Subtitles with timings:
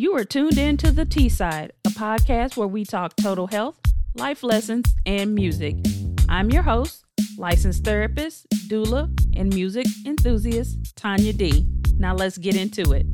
[0.00, 3.80] You are tuned in to The T Side, a podcast where we talk total health,
[4.14, 5.74] life lessons, and music.
[6.28, 7.04] I'm your host,
[7.36, 11.66] licensed therapist, doula, and music enthusiast, Tanya D.
[11.96, 13.06] Now let's get into it.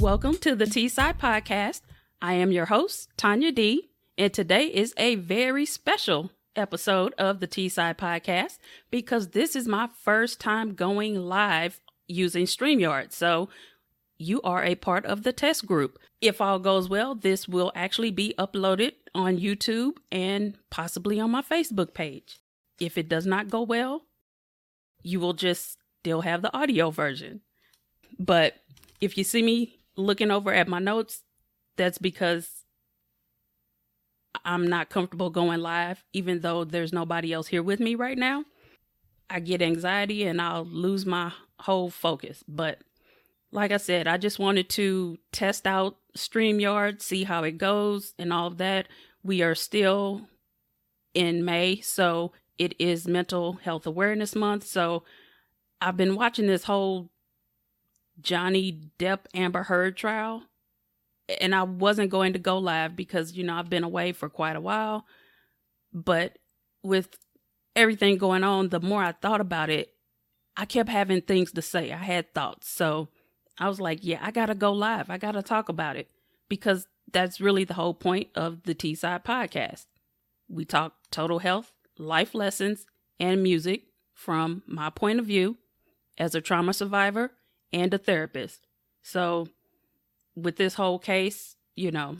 [0.00, 1.82] Welcome to the T Side Podcast.
[2.20, 7.46] I am your host, Tanya D, and today is a very special episode of the
[7.46, 8.58] T Side Podcast
[8.90, 13.12] because this is my first time going live using StreamYard.
[13.12, 13.48] So
[14.18, 15.98] you are a part of the test group.
[16.20, 21.42] If all goes well, this will actually be uploaded on YouTube and possibly on my
[21.42, 22.38] Facebook page.
[22.80, 24.02] If it does not go well,
[25.02, 27.40] you will just still have the audio version.
[28.18, 28.54] But
[29.00, 31.22] if you see me looking over at my notes,
[31.76, 32.48] that's because
[34.44, 38.44] I'm not comfortable going live, even though there's nobody else here with me right now.
[39.28, 42.44] I get anxiety and I'll lose my whole focus.
[42.46, 42.80] But
[43.52, 48.32] like I said, I just wanted to test out StreamYard, see how it goes, and
[48.32, 48.88] all of that.
[49.22, 50.28] We are still
[51.14, 54.66] in May, so it is Mental Health Awareness Month.
[54.66, 55.04] So
[55.80, 57.10] I've been watching this whole
[58.20, 60.42] Johnny Depp Amber Heard trial,
[61.40, 64.56] and I wasn't going to go live because, you know, I've been away for quite
[64.56, 65.06] a while.
[65.92, 66.38] But
[66.82, 67.16] with
[67.74, 69.92] everything going on, the more I thought about it,
[70.56, 71.92] I kept having things to say.
[71.92, 72.68] I had thoughts.
[72.70, 73.08] So
[73.58, 75.10] I was like, yeah, I got to go live.
[75.10, 76.08] I got to talk about it
[76.48, 79.86] because that's really the whole point of the T Side podcast.
[80.48, 82.86] We talk total health, life lessons,
[83.18, 85.56] and music from my point of view
[86.18, 87.32] as a trauma survivor
[87.72, 88.66] and a therapist.
[89.02, 89.48] So,
[90.34, 92.16] with this whole case, you know,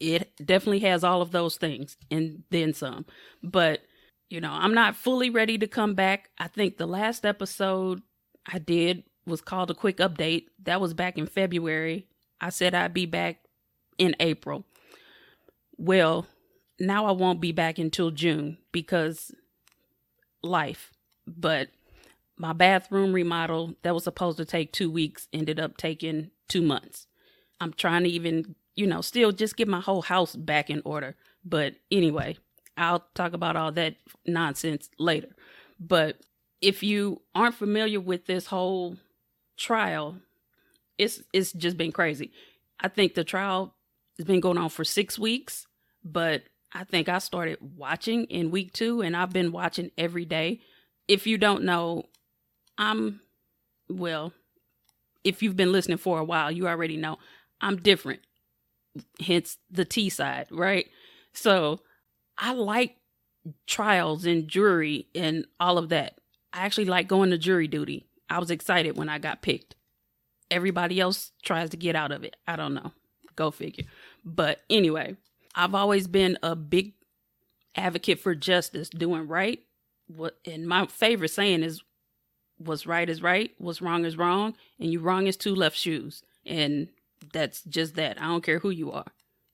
[0.00, 3.06] it definitely has all of those things and then some.
[3.42, 3.82] But
[4.28, 6.30] you know, I'm not fully ready to come back.
[6.38, 8.00] I think the last episode
[8.50, 10.46] I did was called a quick update.
[10.64, 12.06] That was back in February.
[12.40, 13.38] I said I'd be back
[13.98, 14.64] in April.
[15.76, 16.26] Well,
[16.80, 19.32] now I won't be back until June because
[20.42, 20.92] life.
[21.26, 21.68] But
[22.36, 27.06] my bathroom remodel that was supposed to take two weeks ended up taking two months.
[27.60, 31.14] I'm trying to even, you know, still just get my whole house back in order.
[31.44, 32.36] But anyway,
[32.76, 33.96] I'll talk about all that
[34.26, 35.28] nonsense later.
[35.78, 36.20] But
[36.60, 38.96] if you aren't familiar with this whole
[39.56, 40.16] trial,
[40.98, 42.32] it's it's just been crazy.
[42.80, 43.74] I think the trial
[44.18, 45.66] has been going on for 6 weeks,
[46.04, 46.42] but
[46.72, 50.60] I think I started watching in week 2 and I've been watching every day.
[51.08, 52.06] If you don't know,
[52.78, 53.20] I'm
[53.88, 54.32] well,
[55.24, 57.18] if you've been listening for a while, you already know
[57.60, 58.20] I'm different.
[59.20, 60.86] Hence the T side, right?
[61.32, 61.80] So
[62.36, 62.96] I like
[63.66, 66.18] trials and jury and all of that.
[66.52, 68.06] I actually like going to jury duty.
[68.28, 69.76] I was excited when I got picked.
[70.50, 72.36] Everybody else tries to get out of it.
[72.46, 72.92] I don't know.
[73.36, 73.84] Go figure.
[74.24, 75.16] But anyway,
[75.54, 76.94] I've always been a big
[77.76, 79.60] advocate for justice, doing right.
[80.08, 81.82] What and my favorite saying is
[82.58, 86.22] what's right is right, what's wrong is wrong, and you wrong is two left shoes.
[86.44, 86.88] And
[87.32, 88.20] that's just that.
[88.20, 89.06] I don't care who you are.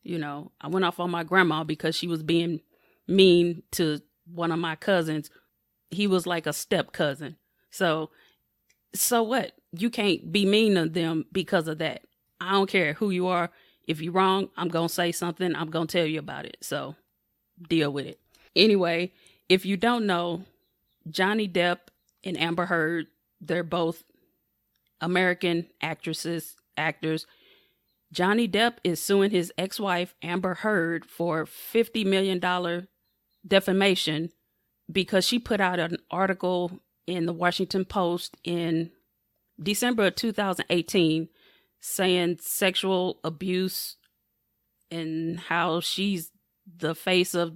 [0.02, 2.60] You know, I went off on my grandma because she was being
[3.06, 4.00] mean to
[4.32, 5.30] one of my cousins.
[5.90, 7.36] He was like a step cousin.
[7.70, 8.10] So,
[8.94, 9.53] so what?
[9.72, 12.03] You can't be mean to them because of that.
[12.41, 13.50] I don't care who you are.
[13.87, 15.54] If you're wrong, I'm going to say something.
[15.54, 16.59] I'm going to tell you about it.
[16.60, 16.94] So,
[17.69, 18.21] deal with it.
[18.54, 19.12] Anyway,
[19.48, 20.44] if you don't know,
[21.10, 21.78] Johnny Depp
[22.25, 23.06] and Amber Heard,
[23.41, 24.04] they're both
[25.00, 27.27] American actresses, actors.
[28.12, 32.87] Johnny Depp is suing his ex wife, Amber Heard, for $50 million
[33.47, 34.31] defamation
[34.91, 38.91] because she put out an article in the Washington Post in
[39.60, 41.28] December of 2018
[41.80, 43.96] saying sexual abuse
[44.91, 46.30] and how she's
[46.76, 47.54] the face of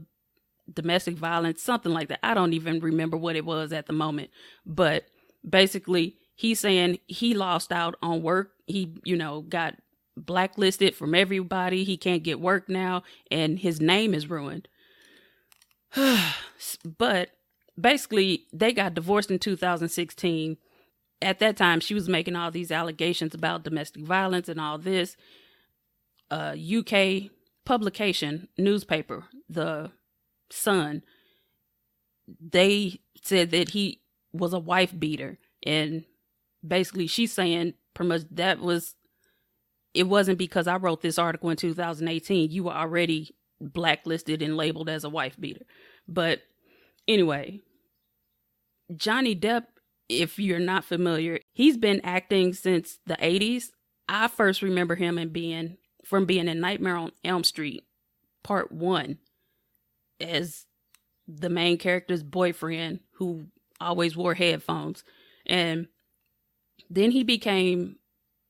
[0.73, 2.21] domestic violence, something like that.
[2.23, 4.31] I don't even remember what it was at the moment.
[4.65, 5.05] But
[5.49, 8.53] basically, he's saying he lost out on work.
[8.67, 9.77] He, you know, got
[10.17, 11.85] blacklisted from everybody.
[11.85, 14.69] He can't get work now, and his name is ruined.
[16.99, 17.31] but
[17.79, 20.57] basically, they got divorced in 2016.
[21.21, 25.17] At that time, she was making all these allegations about domestic violence and all this.
[26.31, 27.31] Uh, UK
[27.65, 29.93] publication, newspaper, The
[30.51, 31.03] Sun,
[32.41, 34.01] they said that he
[34.33, 35.39] was a wife beater.
[35.65, 36.05] And
[36.67, 38.95] basically, she's saying pretty much that was,
[39.95, 42.51] it wasn't because I wrote this article in 2018.
[42.51, 45.65] You were already blacklisted and labeled as a wife beater.
[46.09, 46.41] But
[47.09, 47.61] anyway,
[48.95, 49.65] Johnny Depp,
[50.09, 53.71] if you're not familiar, he's been acting since the 80s.
[54.09, 57.85] I first remember him and being from being in Nightmare on Elm Street,
[58.43, 59.19] part one,
[60.21, 60.67] as
[61.29, 63.47] the main character's boyfriend who
[63.81, 65.05] always wore headphones.
[65.47, 65.89] And
[66.91, 67.97] then he became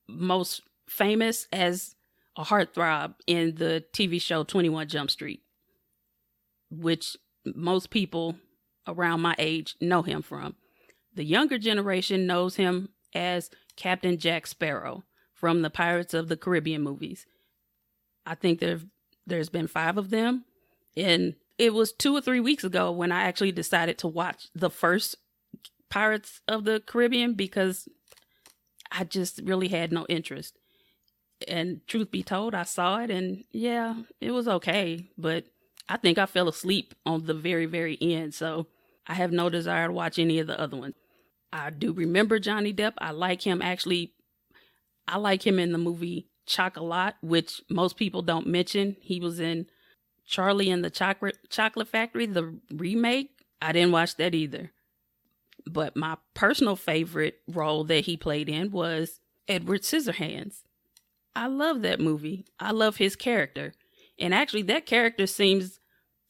[0.09, 1.95] most famous as
[2.37, 5.43] a heartthrob in the TV show 21 Jump Street,
[6.71, 8.37] which most people
[8.87, 10.57] around my age know him from.
[11.15, 15.05] The younger generation knows him as Captain Jack Sparrow
[15.35, 17.27] from the Pirates of the Caribbean movies.
[18.25, 18.81] I think there
[19.27, 20.45] there's been 5 of them
[20.97, 24.71] and it was 2 or 3 weeks ago when I actually decided to watch the
[24.71, 25.17] first
[25.91, 27.89] Pirates of the Caribbean because
[28.91, 30.59] I just really had no interest.
[31.47, 35.45] And truth be told, I saw it and yeah, it was okay, but
[35.89, 38.35] I think I fell asleep on the very, very end.
[38.35, 38.67] So
[39.07, 40.95] I have no desire to watch any of the other ones.
[41.53, 42.95] I do remember Johnny Depp.
[42.99, 44.15] I like him actually.
[45.07, 48.97] I like him in the movie Chocolat, which most people don't mention.
[49.01, 49.67] He was in
[50.27, 53.31] Charlie and the Chocolate Chocolate Factory, the remake.
[53.61, 54.73] I didn't watch that either.
[55.67, 60.63] But my personal favorite role that he played in was Edward Scissorhands.
[61.35, 62.45] I love that movie.
[62.59, 63.75] I love his character.
[64.23, 65.81] And actually, that character seems,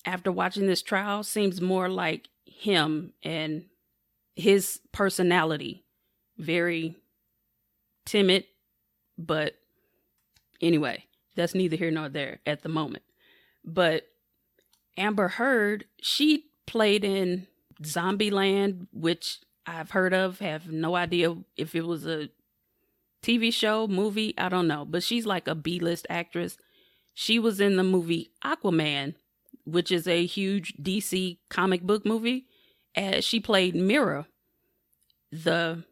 [0.07, 3.67] after watching this trial, seems more like him and
[4.35, 5.85] his personality.
[6.39, 6.97] Very
[8.07, 8.47] timid,
[9.19, 9.57] but
[10.63, 11.05] anyway,
[11.37, 13.05] that's neither here nor there at the moment.
[13.63, 14.09] But
[14.97, 17.47] Amber Heard, she played in
[17.83, 22.31] Zombieland, which I've heard of, have no idea if it was a
[23.23, 26.57] TV show, movie, I don't know, but she's like a B list actress.
[27.15, 29.15] She was in the movie Aquaman,
[29.65, 32.47] which is a huge DC comic book movie,
[32.95, 34.27] as she played Mera,
[35.31, 35.85] the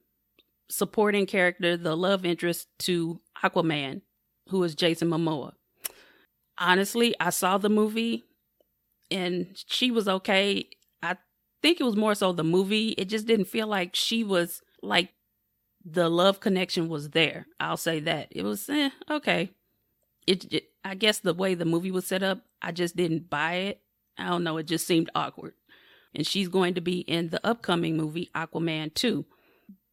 [0.71, 4.03] supporting character, the love interest to Aquaman,
[4.49, 5.53] who is Jason Momoa.
[6.59, 8.25] Honestly, I saw the movie
[9.11, 10.69] and she was okay.
[11.03, 11.17] I
[11.63, 12.91] think it was more so the movie.
[12.91, 15.13] It just didn't feel like she was like
[15.85, 17.47] the love connection was there.
[17.59, 18.29] I'll say that.
[18.31, 19.51] It was eh, okay.
[20.27, 23.55] It, it I guess the way the movie was set up, I just didn't buy
[23.55, 23.81] it.
[24.19, 25.55] I don't know, it just seemed awkward.
[26.15, 29.25] And she's going to be in the upcoming movie Aquaman 2.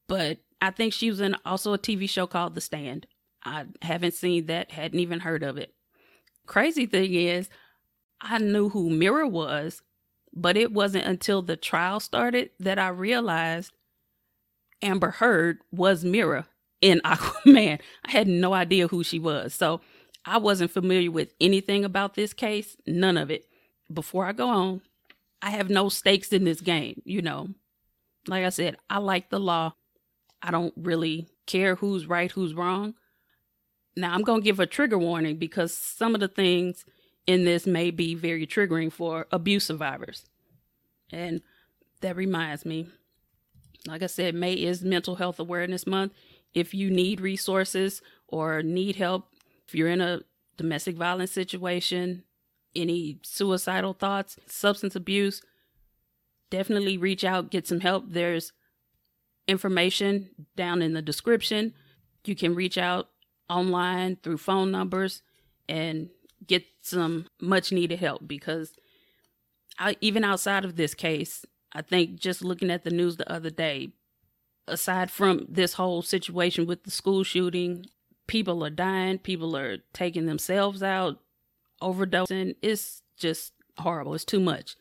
[0.08, 3.08] But I think she was in also a TV show called The Stand.
[3.44, 5.74] I haven't seen that, hadn't even heard of it.
[6.46, 7.50] Crazy thing is,
[8.20, 9.82] I knew who Mera was,
[10.34, 13.72] but it wasn't until the trial started that I realized
[14.82, 16.48] Amber Heard was Mera
[16.82, 17.80] in Aquaman.
[18.06, 19.54] I had no idea who she was.
[19.54, 19.82] So
[20.28, 23.46] I wasn't familiar with anything about this case, none of it.
[23.92, 24.82] Before I go on,
[25.42, 27.50] I have no stakes in this game, you know.
[28.28, 29.74] Like I said, I like the law.
[30.42, 32.96] I don't really care who's right, who's wrong.
[33.96, 36.86] Now, I'm going to give a trigger warning because some of the things
[37.26, 40.26] in this may be very triggering for abuse survivors.
[41.12, 41.42] And
[42.02, 42.88] that reminds me
[43.88, 46.14] like I said, May is Mental Health Awareness Month.
[46.54, 49.30] If you need resources or need help,
[49.68, 50.22] if you're in a
[50.58, 52.24] domestic violence situation,
[52.76, 55.42] any suicidal thoughts, substance abuse,
[56.50, 58.06] definitely reach out, get some help.
[58.08, 58.54] There's
[59.48, 61.74] information down in the description.
[62.26, 63.10] You can reach out
[63.50, 65.22] online through phone numbers
[65.70, 66.10] and
[66.46, 68.74] get some much needed help because
[69.80, 73.50] I, even outside of this case, I think just looking at the news the other
[73.50, 73.92] day,
[74.68, 77.86] aside from this whole situation with the school shooting,
[78.28, 81.20] people are dying, people are taking themselves out,
[81.82, 82.56] overdosing.
[82.62, 84.14] It's just horrible.
[84.14, 84.76] It's too much.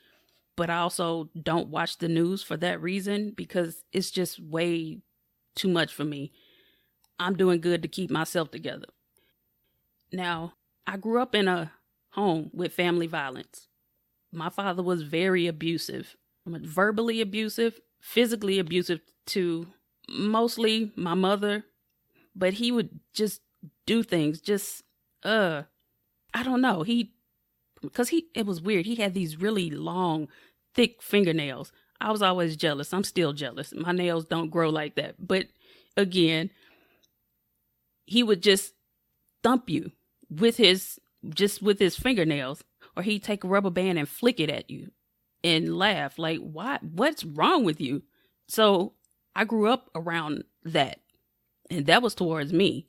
[0.57, 5.00] But I also don't watch the news for that reason because it's just way
[5.55, 6.33] too much for me.
[7.19, 8.87] I'm doing good to keep myself together.
[10.12, 10.55] Now,
[10.87, 11.73] I grew up in a
[12.11, 13.69] home with family violence.
[14.33, 19.67] My father was very abusive verbally abusive, physically abusive to
[20.09, 21.65] mostly my mother,
[22.37, 23.40] but he would just
[23.87, 24.83] do things just
[25.25, 25.62] uh
[26.35, 26.83] I don't know.
[26.83, 27.14] He
[27.93, 28.87] cuz he it was weird.
[28.87, 30.28] He had these really long
[30.75, 31.73] thick fingernails.
[32.00, 32.93] I was always jealous.
[32.93, 33.73] I'm still jealous.
[33.75, 35.14] My nails don't grow like that.
[35.19, 35.47] But
[35.97, 36.50] again,
[38.05, 38.75] he would just
[39.43, 39.93] thump you
[40.31, 42.64] with his just with his fingernails
[42.97, 44.90] or he'd take a rubber band and flick it at you
[45.45, 48.02] and laugh like what what's wrong with you
[48.49, 48.93] so
[49.35, 51.00] i grew up around that
[51.71, 52.87] and that was towards me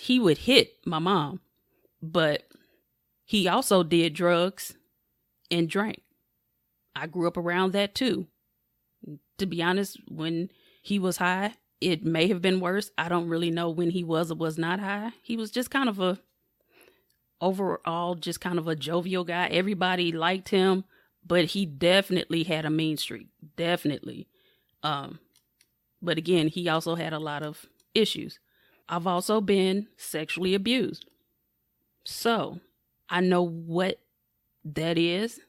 [0.00, 1.40] he would hit my mom
[2.02, 2.42] but
[3.24, 4.74] he also did drugs
[5.50, 6.02] and drank
[6.96, 8.26] i grew up around that too
[9.38, 10.50] to be honest when
[10.82, 12.90] he was high it may have been worse.
[12.98, 15.12] I don't really know when he was or was not high.
[15.22, 16.18] He was just kind of a
[17.40, 19.46] overall just kind of a jovial guy.
[19.48, 20.84] Everybody liked him,
[21.24, 23.28] but he definitely had a mean streak.
[23.56, 24.28] Definitely.
[24.82, 25.20] Um
[26.00, 28.38] but again, he also had a lot of issues.
[28.88, 31.04] I've also been sexually abused.
[32.04, 32.60] So,
[33.10, 33.98] I know what
[34.64, 35.40] that is.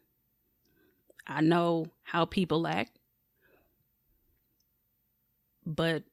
[1.28, 2.98] I know how people act.
[5.66, 6.04] But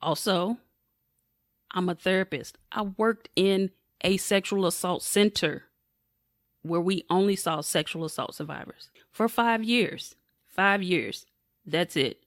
[0.00, 0.56] also,
[1.72, 2.56] I'm a therapist.
[2.72, 3.70] I worked in
[4.02, 5.64] a sexual assault center
[6.62, 10.14] where we only saw sexual assault survivors for five years.
[10.46, 11.26] Five years.
[11.66, 12.20] That's it.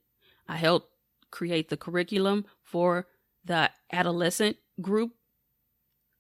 [0.48, 0.91] I helped
[1.32, 3.08] create the curriculum for
[3.44, 5.14] the adolescent group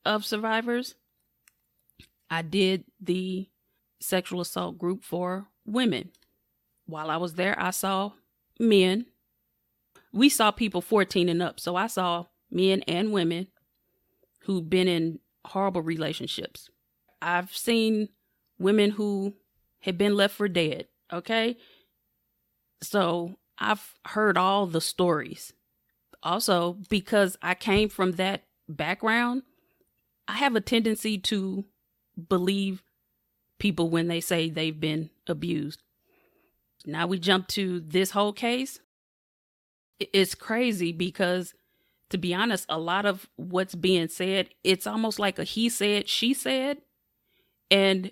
[0.06, 0.96] of survivors.
[2.30, 3.50] I did the
[4.00, 6.12] sexual assault group for women.
[6.86, 8.12] While I was there, I saw
[8.60, 9.06] men
[10.13, 11.60] we saw people 14 and up.
[11.60, 13.48] So I saw men and women
[14.41, 16.70] who've been in horrible relationships.
[17.22, 18.10] I've seen
[18.60, 19.36] women who
[19.80, 20.88] had been left for dead.
[21.12, 21.58] Okay.
[22.82, 25.53] So I've heard all the stories.
[26.24, 29.44] Also, because I came from that background,
[30.27, 31.65] I have a tendency to
[32.30, 32.84] believe
[33.60, 35.82] people when they say they've been abused.
[36.86, 38.80] Now we jump to this whole case
[40.13, 41.53] it's crazy because
[42.10, 46.10] to be honest, a lot of what's being said, it's almost like a he said,
[46.10, 46.80] she said.
[47.70, 48.12] And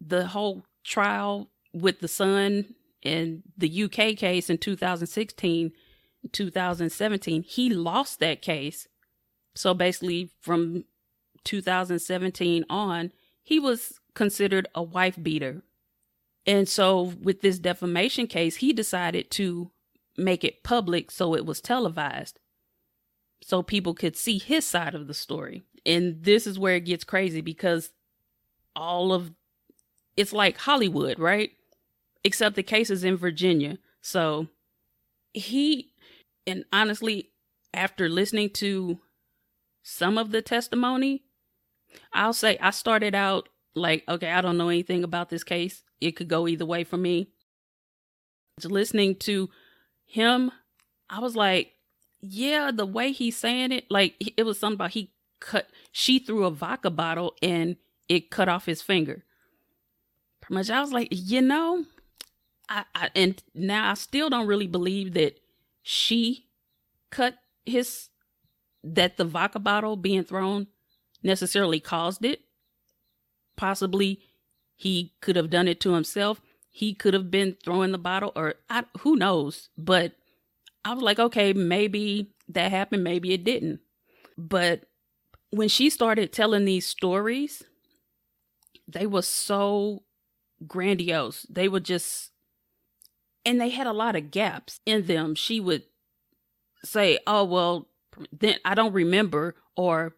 [0.00, 2.75] the whole trial with the Sun
[3.06, 5.72] and the UK case in 2016,
[6.32, 8.88] 2017, he lost that case.
[9.54, 10.84] So basically, from
[11.44, 15.62] 2017 on, he was considered a wife beater.
[16.46, 19.70] And so, with this defamation case, he decided to
[20.16, 22.38] make it public so it was televised
[23.42, 25.62] so people could see his side of the story.
[25.84, 27.90] And this is where it gets crazy because
[28.74, 29.32] all of
[30.16, 31.50] it's like Hollywood, right?
[32.26, 33.78] Except the case is in Virginia.
[34.00, 34.48] So
[35.32, 35.92] he,
[36.44, 37.30] and honestly,
[37.72, 38.98] after listening to
[39.84, 41.22] some of the testimony,
[42.12, 45.84] I'll say I started out like, okay, I don't know anything about this case.
[46.00, 47.30] It could go either way for me.
[48.58, 49.48] Just listening to
[50.04, 50.50] him,
[51.08, 51.74] I was like,
[52.20, 56.44] yeah, the way he's saying it, like it was something about he cut, she threw
[56.44, 57.76] a vodka bottle and
[58.08, 59.22] it cut off his finger.
[60.40, 61.84] Pretty much, I was like, you know,
[62.68, 65.38] I, I and now I still don't really believe that
[65.82, 66.46] she
[67.10, 68.08] cut his
[68.82, 70.66] that the vodka bottle being thrown
[71.22, 72.40] necessarily caused it.
[73.56, 74.20] Possibly
[74.74, 76.40] he could have done it to himself.
[76.70, 79.68] He could have been throwing the bottle or I, who knows?
[79.76, 80.12] But
[80.84, 83.80] i was like okay maybe that happened maybe it didn't.
[84.36, 84.84] But
[85.50, 87.62] when she started telling these stories
[88.88, 90.02] they were so
[90.66, 91.46] grandiose.
[91.50, 92.30] They were just
[93.46, 95.84] and they had a lot of gaps in them she would
[96.84, 97.88] say oh well
[98.30, 100.14] then i don't remember or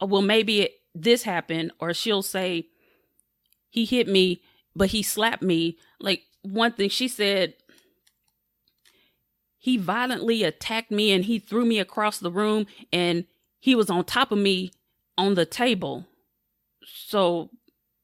[0.00, 2.66] oh, well maybe it, this happened or she'll say
[3.68, 4.40] he hit me
[4.74, 5.76] but he slapped me.
[5.98, 7.54] Like one thing she said,
[9.58, 13.26] he violently attacked me and he threw me across the room and
[13.58, 14.72] he was on top of me
[15.18, 16.06] on the table.
[16.84, 17.50] So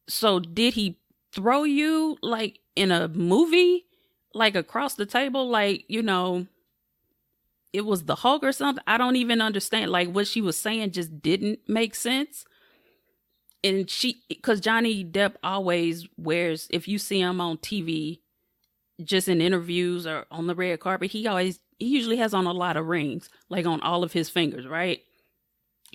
[0.08, 0.98] so did he
[1.32, 3.85] throw you like in a movie
[4.36, 6.46] like across the table like, you know,
[7.72, 8.84] it was the Hulk or something?
[8.86, 12.44] I don't even understand like what she was saying just didn't make sense
[13.66, 18.20] and she because Johnny Depp always wears if you see him on TV,
[19.02, 22.52] just in interviews or on the red carpet, he always he usually has on a
[22.52, 25.00] lot of rings, like on all of his fingers, right?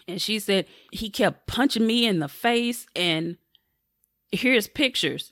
[0.07, 3.37] And she said he kept punching me in the face, and
[4.31, 5.31] here's pictures.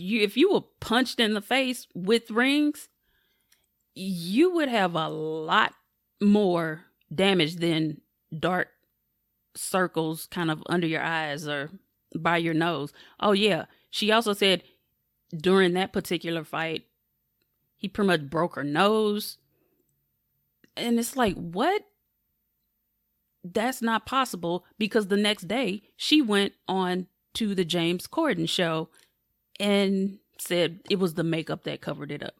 [0.00, 2.88] You if you were punched in the face with rings,
[3.94, 5.74] you would have a lot
[6.20, 8.00] more damage than
[8.36, 8.68] dark
[9.56, 11.70] circles kind of under your eyes or
[12.16, 12.92] by your nose.
[13.18, 13.66] Oh, yeah.
[13.90, 14.62] She also said
[15.36, 16.86] during that particular fight,
[17.76, 19.38] he pretty much broke her nose.
[20.76, 21.82] And it's like, what?
[23.42, 28.90] That's not possible because the next day she went on to the James Corden show
[29.60, 32.34] and said it was the makeup that covered it up.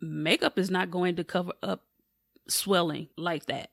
[0.00, 1.84] Makeup is not going to cover up
[2.48, 3.70] swelling like that.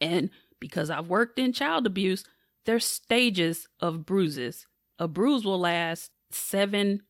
[0.00, 2.24] And because I've worked in child abuse,
[2.64, 4.66] there's stages of bruises.
[4.98, 7.02] A bruise will last seven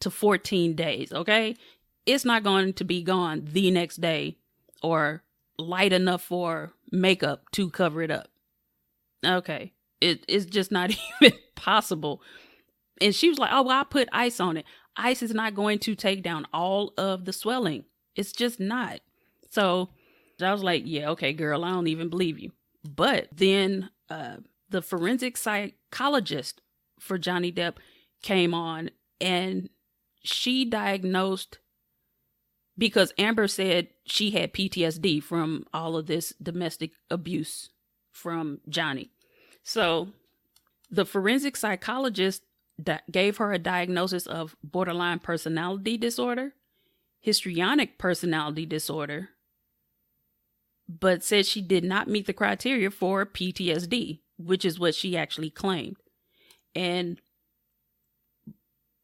[0.00, 1.54] to 14 days, okay?
[2.06, 4.38] It's not going to be gone the next day
[4.82, 5.22] or
[5.58, 8.28] light enough for makeup to cover it up.
[9.24, 9.72] Okay.
[10.00, 10.90] It, it's just not
[11.22, 12.22] even possible.
[13.00, 14.64] And she was like, Oh, well, I put ice on it.
[14.96, 17.84] Ice is not going to take down all of the swelling.
[18.14, 19.00] It's just not.
[19.50, 19.90] So
[20.40, 22.52] I was like, Yeah, okay, girl, I don't even believe you.
[22.84, 24.36] But then uh,
[24.68, 26.60] the forensic psychologist
[26.98, 27.74] for Johnny Depp
[28.22, 29.68] came on and
[30.22, 31.58] she diagnosed
[32.78, 37.70] because Amber said she had PTSD from all of this domestic abuse
[38.10, 39.10] from Johnny.
[39.62, 40.08] So
[40.90, 42.42] the forensic psychologist
[43.10, 46.54] gave her a diagnosis of borderline personality disorder,
[47.20, 49.30] histrionic personality disorder,
[50.88, 55.50] but said she did not meet the criteria for PTSD, which is what she actually
[55.50, 55.96] claimed.
[56.74, 57.20] And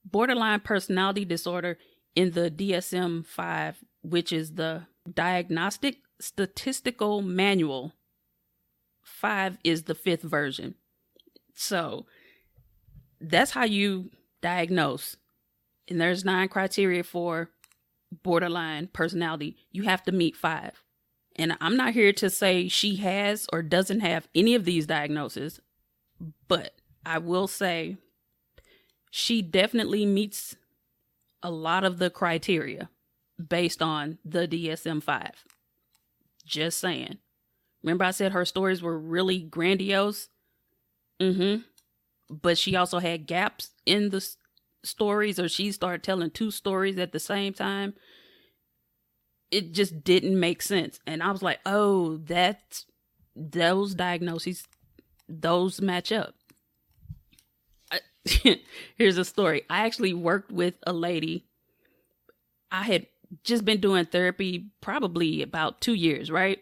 [0.05, 1.79] borderline personality disorder
[2.15, 7.93] in the DSM 5, which is the Diagnostic Statistical Manual,
[9.03, 10.75] 5 is the fifth version.
[11.55, 12.07] So
[13.21, 14.11] that's how you
[14.41, 15.17] diagnose.
[15.89, 17.51] And there's nine criteria for
[18.23, 19.57] borderline personality.
[19.73, 20.83] You have to meet five.
[21.37, 25.61] And I'm not here to say she has or doesn't have any of these diagnoses,
[26.49, 26.75] but
[27.07, 27.97] I will say
[29.11, 30.57] she definitely meets
[31.43, 32.91] a lot of the criteria
[33.49, 35.31] based on the DSM 5.
[36.45, 37.19] Just saying.
[37.83, 40.29] Remember, I said her stories were really grandiose?
[41.21, 41.63] Mm hmm.
[42.31, 44.37] But she also had gaps in the s-
[44.85, 47.95] stories, or she started telling two stories at the same time.
[49.51, 51.01] It just didn't make sense.
[51.07, 52.85] And I was like, oh, that
[53.35, 54.67] those diagnoses,
[55.29, 56.35] those match up.
[58.97, 59.63] here's a story.
[59.71, 61.47] I actually worked with a lady.
[62.71, 63.07] I had
[63.45, 66.61] just been doing therapy probably about two years, right?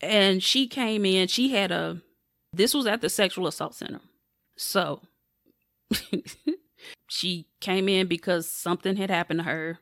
[0.00, 2.00] And she came in, she had a,
[2.52, 4.00] this was at the sexual assault center.
[4.58, 5.02] So
[7.08, 9.78] she came in because something had happened to her.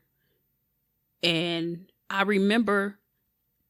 [1.23, 2.99] And I remember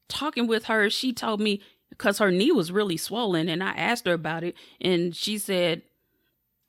[0.10, 0.89] talking with her.
[0.89, 4.56] She told me because her knee was really swollen, and I asked her about it.
[4.82, 5.84] And she said,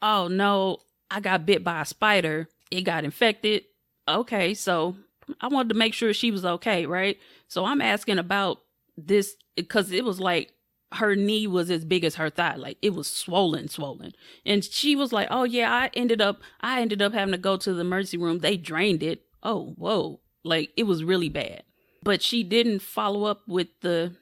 [0.00, 0.78] oh no,
[1.10, 2.48] I got bit by a spider.
[2.70, 3.64] It got infected.
[4.06, 4.96] Okay, so
[5.40, 7.18] I wanted to make sure she was okay, right?
[7.48, 8.60] So I'm asking about
[8.96, 10.52] this because it was like
[10.92, 12.56] her knee was as big as her thigh.
[12.56, 14.12] Like it was swollen swollen.
[14.46, 17.56] And she was like oh yeah i ended up i ended up having to go
[17.56, 18.38] to the emergency room.
[18.38, 19.22] They drained it.
[19.42, 20.20] Oh whoa.
[20.44, 21.62] Like it was really bad.
[22.02, 24.16] But she didn't follow up with the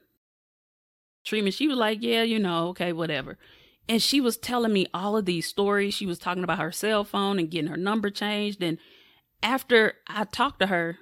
[1.25, 1.55] treatment.
[1.55, 3.39] She was like yeah you know okay whatever.
[3.89, 5.95] And she was telling me all of these stories.
[5.95, 8.61] She was talking about her cell phone and getting her number changed.
[8.61, 8.79] And
[9.45, 10.99] after I talked to her,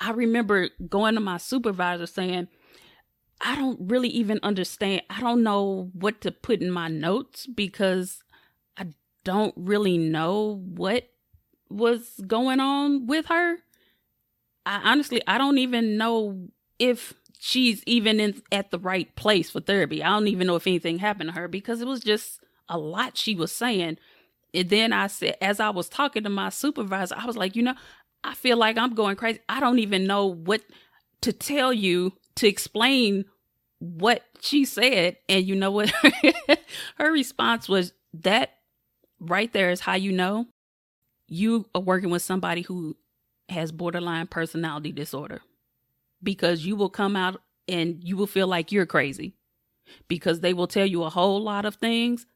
[0.00, 2.48] I remember going to my supervisor saying,
[3.40, 5.02] I don't really even understand.
[5.10, 8.22] I don't know what to put in my notes because
[8.76, 8.88] I
[9.24, 11.08] don't really know what
[11.68, 13.58] was going on with her.
[14.64, 19.60] I honestly, I don't even know if she's even in at the right place for
[19.60, 20.02] therapy.
[20.02, 23.16] I don't even know if anything happened to her because it was just a lot
[23.16, 23.98] she was saying.
[24.54, 27.62] And then I said, as I was talking to my supervisor, I was like, you
[27.62, 27.74] know,
[28.24, 29.40] I feel like I'm going crazy.
[29.48, 30.62] I don't even know what
[31.20, 33.24] to tell you to explain
[33.78, 35.16] what she said.
[35.28, 35.92] And you know what?
[36.96, 38.54] her response was that
[39.20, 40.46] right there is how you know
[41.28, 42.96] you are working with somebody who
[43.48, 45.40] has borderline personality disorder
[46.22, 49.34] because you will come out and you will feel like you're crazy
[50.08, 52.26] because they will tell you a whole lot of things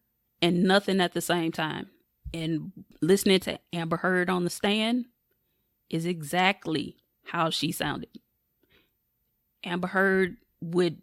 [0.43, 1.89] and nothing at the same time.
[2.33, 5.07] And listening to Amber Heard on the stand
[5.89, 8.09] is exactly how she sounded.
[9.65, 11.03] Amber Heard would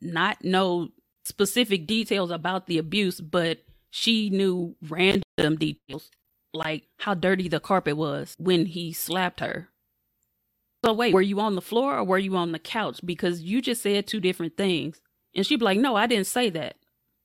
[0.00, 0.88] not know
[1.24, 3.58] specific details about the abuse, but
[3.90, 6.10] she knew random details,
[6.52, 9.68] like how dirty the carpet was when he slapped her
[10.84, 13.00] so wait, were you on the floor or were you on the couch?
[13.04, 15.00] Because you just said two different things.
[15.34, 16.76] And she'd be like, no, I didn't say that.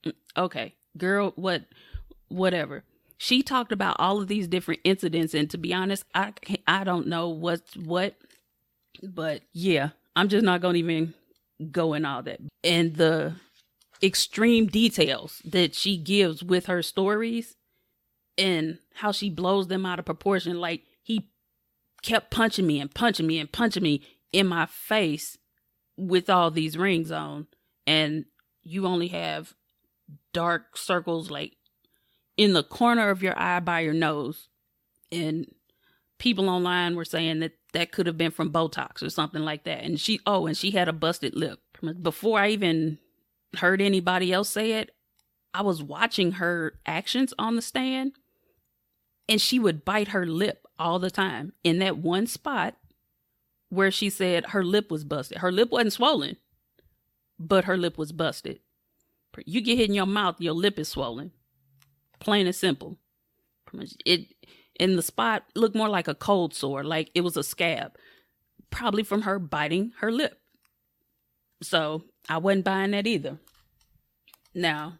[0.06, 1.64] Mm, okay, girl, what,
[2.30, 2.84] whatever.
[3.18, 5.34] She talked about all of these different incidents.
[5.34, 6.34] And to be honest, I,
[6.68, 8.16] I don't know what's what,
[9.02, 11.14] but yeah, I'm just not going to even
[11.72, 12.40] go in all that.
[12.64, 13.36] And the
[14.02, 17.56] extreme details that she gives with her stories
[18.38, 20.60] and how she blows them out of proportion.
[20.60, 21.30] Like he
[22.02, 25.38] kept punching me and punching me and punching me in my face
[25.98, 27.48] with all these rings on
[27.86, 28.26] and
[28.64, 29.54] you only have
[30.34, 31.54] dark circles like
[32.36, 34.50] in the corner of your eye by your nose
[35.12, 35.46] and
[36.24, 39.84] people online were saying that that could have been from Botox or something like that.
[39.84, 41.60] And she, oh, and she had a busted lip.
[42.02, 42.98] Before I even
[43.58, 44.92] heard anybody else say it,
[45.54, 48.14] I was watching her actions on the stand
[49.28, 52.78] and she would bite her lip all the time in that one spot
[53.68, 55.40] where she said her lip was busted.
[55.40, 56.38] Her lip wasn't swollen,
[57.38, 58.62] but her lip was busted.
[59.46, 61.32] You get hit in your mouth, your lip is swollen.
[62.20, 62.98] Plain and simple.
[64.06, 64.34] It
[64.80, 67.96] in the spot looked more like a cold sore, like it was a scab,
[68.70, 70.40] probably from her biting her lip.
[71.62, 73.40] So I wasn't buying that either.
[74.54, 75.00] Now,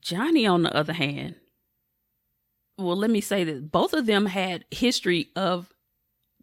[0.00, 1.36] Johnny, on the other hand,
[2.78, 5.72] well, let me say this both of them had history of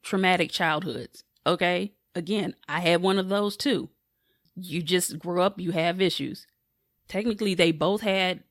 [0.02, 1.24] traumatic childhoods.
[1.46, 1.94] Okay.
[2.16, 3.90] Again, I had one of those too.
[4.56, 6.48] You just grow up, you have issues.
[7.08, 8.44] Technically, they both had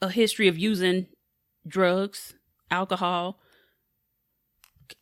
[0.00, 1.06] a history of using
[1.66, 2.34] drugs,
[2.70, 3.40] alcohol.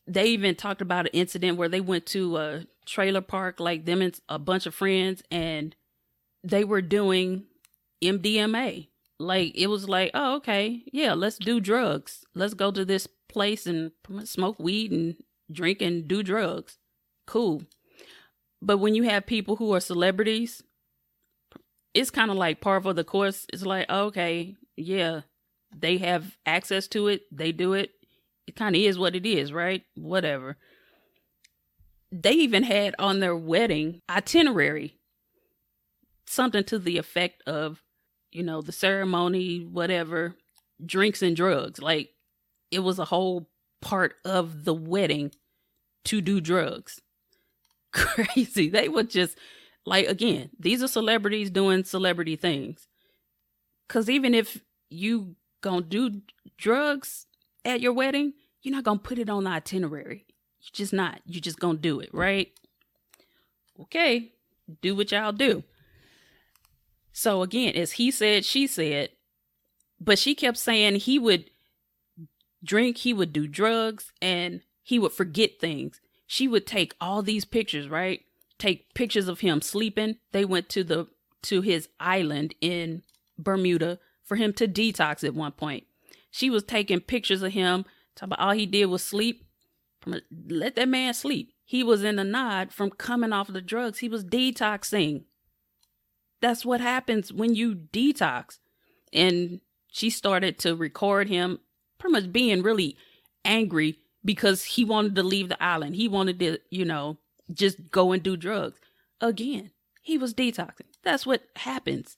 [0.07, 4.03] They even talked about an incident where they went to a trailer park, like them
[4.03, 5.75] and a bunch of friends, and
[6.43, 7.45] they were doing
[8.03, 8.89] MDMA.
[9.19, 12.25] Like it was like, oh, okay, yeah, let's do drugs.
[12.35, 13.93] Let's go to this place and
[14.25, 15.17] smoke weed and
[15.51, 16.79] drink and do drugs.
[17.27, 17.63] Cool.
[18.61, 20.63] But when you have people who are celebrities,
[21.93, 23.47] it's kind of like par for the course.
[23.53, 25.23] It's like, oh, okay, yeah,
[25.77, 27.91] they have access to it, they do it.
[28.47, 29.83] It kind of is what it is, right?
[29.97, 30.57] Whatever.
[32.13, 34.99] They even had on their wedding itinerary
[36.27, 37.83] something to the effect of,
[38.31, 40.37] you know, the ceremony, whatever,
[40.85, 41.81] drinks and drugs.
[41.81, 42.11] Like
[42.71, 43.49] it was a whole
[43.81, 45.33] part of the wedding
[46.05, 47.01] to do drugs.
[47.93, 48.69] Crazy.
[48.69, 49.39] They would just
[49.87, 52.89] like again, these are celebrities doing celebrity things.
[53.89, 56.23] Cause even if you gonna do
[56.57, 57.27] drugs
[57.65, 60.27] at your wedding, you're not gonna put it on the itinerary.
[60.61, 61.21] You're just not.
[61.27, 62.49] You're just gonna do it, right?
[63.81, 64.33] Okay,
[64.81, 65.65] do what y'all do.
[67.13, 69.11] So again, as he said, she said,
[70.01, 71.51] but she kept saying he would
[72.63, 76.01] drink, he would do drugs, and he would forget things.
[76.27, 78.23] She would take all these pictures, right?
[78.59, 80.17] Take pictures of him sleeping.
[80.33, 81.07] They went to the
[81.43, 83.03] to his island in
[83.39, 85.85] Bermuda for him to detox at one point.
[86.35, 87.85] She was taking pictures of him,
[88.17, 89.47] talking about all he did was sleep.
[90.49, 91.53] Let that man sleep.
[91.65, 94.01] He was in the nod from coming off the drugs.
[94.01, 95.27] He was detoxing.
[96.41, 98.59] That's what happens when you detox.
[99.13, 99.61] And
[99.93, 101.61] she started to record him
[101.99, 102.97] pretty much being really
[103.45, 105.95] angry because he wanted to leave the island.
[105.95, 107.19] He wanted to, you know,
[107.53, 108.81] just go and do drugs.
[109.21, 109.71] Again,
[110.03, 110.91] he was detoxing.
[111.05, 112.17] That's what happens.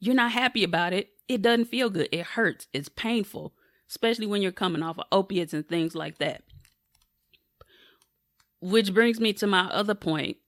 [0.00, 1.10] You're not happy about it.
[1.28, 2.08] It doesn't feel good.
[2.10, 2.66] It hurts.
[2.72, 3.52] It's painful,
[3.88, 6.42] especially when you're coming off of opiates and things like that.
[8.60, 10.38] Which brings me to my other point.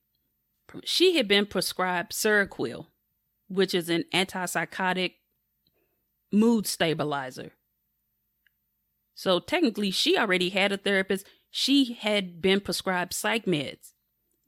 [0.83, 2.87] She had been prescribed Seroquel,
[3.47, 5.13] which is an antipsychotic
[6.31, 7.51] mood stabilizer.
[9.13, 11.27] So technically, she already had a therapist.
[11.49, 13.93] She had been prescribed psych meds,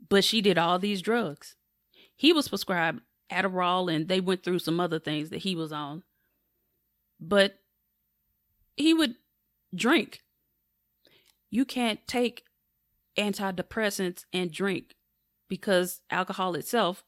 [0.09, 1.55] but she did all these drugs.
[2.15, 3.01] He was prescribed
[3.31, 6.03] Adderall, and they went through some other things that he was on.
[7.19, 7.59] But
[8.75, 9.15] he would
[9.75, 10.21] drink.
[11.49, 12.45] You can't take
[13.17, 14.95] antidepressants and drink
[15.47, 17.03] because alcohol itself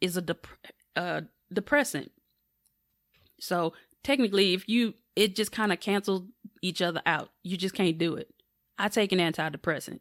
[0.00, 0.46] is a dep-
[0.96, 1.22] uh,
[1.52, 2.10] depressant.
[3.40, 3.72] So
[4.02, 6.22] technically, if you, it just kind of cancels
[6.62, 7.30] each other out.
[7.42, 8.28] You just can't do it.
[8.78, 10.00] I take an antidepressant.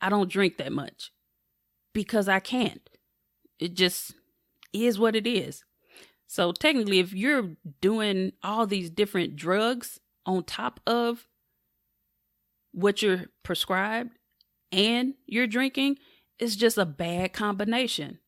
[0.00, 1.10] I don't drink that much
[1.92, 2.88] because I can't.
[3.58, 4.14] It just
[4.72, 5.64] is what it is.
[6.26, 11.28] So technically, if you're doing all these different drugs on top of
[12.72, 14.10] what you're prescribed
[14.72, 15.98] and you're drinking,
[16.38, 18.18] it's just a bad combination.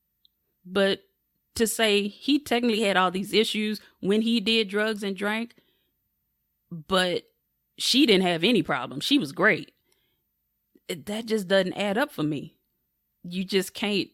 [0.64, 1.00] But
[1.56, 5.54] to say he technically had all these issues when he did drugs and drank,
[6.70, 7.24] but
[7.76, 9.04] she didn't have any problems.
[9.04, 9.72] She was great.
[10.88, 12.54] That just doesn't add up for me.
[13.24, 14.08] You just can't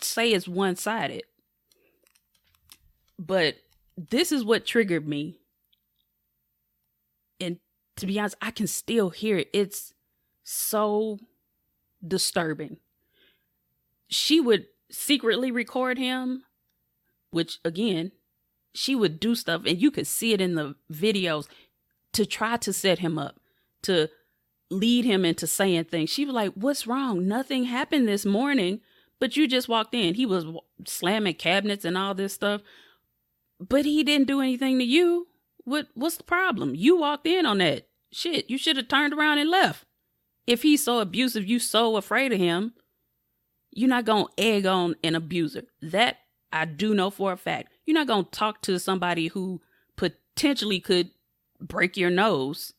[0.00, 1.24] say it's one sided.
[3.18, 3.56] But
[3.96, 5.38] this is what triggered me.
[7.40, 7.58] And
[7.96, 9.50] to be honest, I can still hear it.
[9.52, 9.94] It's
[10.42, 11.18] so
[12.06, 12.78] disturbing.
[14.08, 16.44] She would secretly record him,
[17.30, 18.12] which again,
[18.74, 21.48] she would do stuff, and you could see it in the videos
[22.12, 23.40] to try to set him up,
[23.82, 24.08] to
[24.70, 26.10] lead him into saying things.
[26.10, 27.26] She was like, What's wrong?
[27.26, 28.80] Nothing happened this morning,
[29.18, 30.14] but you just walked in.
[30.14, 30.44] He was
[30.86, 32.60] slamming cabinets and all this stuff,
[33.60, 35.28] but he didn't do anything to you.
[35.64, 36.74] What What's the problem?
[36.74, 38.48] You walked in on that shit.
[38.50, 39.84] You should have turned around and left.
[40.46, 42.74] If he's so abusive, you so afraid of him,
[43.72, 45.64] you're not to egg on an abuser.
[45.82, 46.18] That
[46.52, 47.72] I do know for a fact.
[47.84, 49.60] You're not to talk to somebody who
[49.96, 51.10] potentially could
[51.60, 52.72] break your nose.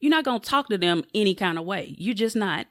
[0.00, 1.94] You're not to talk to them any kind of way.
[1.98, 2.66] You're just not.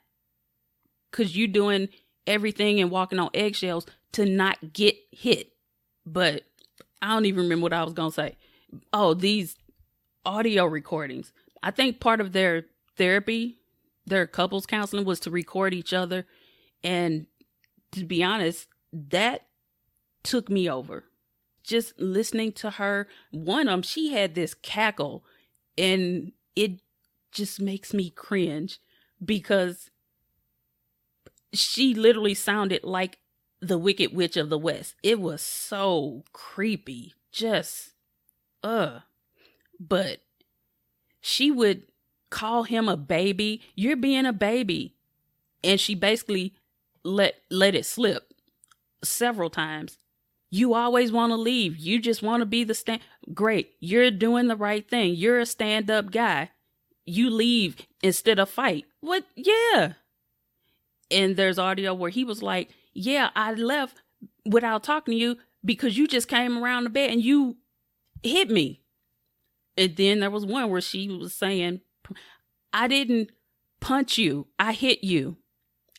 [1.11, 1.89] Because you're doing
[2.27, 5.51] everything and walking on eggshells to not get hit.
[6.05, 6.43] But
[7.05, 8.35] I don't even remember what I was going to say.
[8.91, 9.57] Oh, these
[10.25, 11.31] audio recordings.
[11.61, 12.65] I think part of their
[12.97, 13.59] therapy,
[14.07, 16.25] their couples counseling was to record each other.
[16.83, 17.27] And
[17.91, 19.45] to be honest, that
[20.23, 21.03] took me over.
[21.63, 25.23] Just listening to her, one of them, she had this cackle,
[25.77, 26.79] and it
[27.31, 28.79] just makes me cringe
[29.23, 29.91] because
[31.53, 33.19] she literally sounded like
[33.67, 34.95] the Wicked Witch of the West.
[35.03, 37.13] It was so creepy.
[37.31, 37.91] Just,
[38.63, 38.99] uh.
[39.79, 40.19] But
[41.21, 41.83] she would
[42.29, 43.61] call him a baby.
[43.75, 44.95] You're being a baby.
[45.63, 46.53] And she basically
[47.03, 48.33] let let it slip
[49.03, 49.97] several times.
[50.49, 51.77] You always want to leave.
[51.77, 53.01] You just want to be the stand.
[53.33, 53.71] Great.
[53.79, 55.15] You're doing the right thing.
[55.15, 56.51] You're a stand up guy.
[57.05, 58.85] You leave instead of fight.
[59.01, 59.25] What?
[59.35, 59.93] Yeah.
[61.11, 64.01] And there's audio where he was like, Yeah, I left
[64.45, 67.57] without talking to you because you just came around the bed and you
[68.23, 68.81] hit me.
[69.77, 71.81] And then there was one where she was saying,
[72.71, 73.31] I didn't
[73.81, 75.37] punch you, I hit you.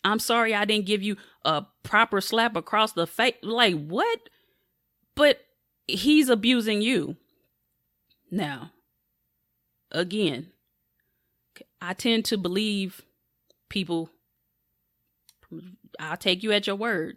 [0.03, 3.35] I'm sorry I didn't give you a proper slap across the face.
[3.43, 4.31] Like, what?
[5.15, 5.41] But
[5.87, 7.17] he's abusing you.
[8.31, 8.71] Now,
[9.91, 10.53] again,
[11.81, 13.03] I tend to believe
[13.69, 14.11] people.
[15.99, 17.17] I'll take you at your word.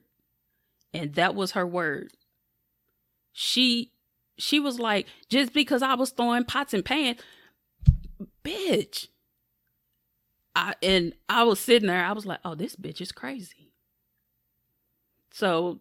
[0.93, 2.11] And that was her word.
[3.31, 3.91] She
[4.37, 7.19] she was like, just because I was throwing pots and pans,
[8.43, 9.07] bitch.
[10.55, 13.71] I and I was sitting there, I was like, oh, this bitch is crazy.
[15.31, 15.79] So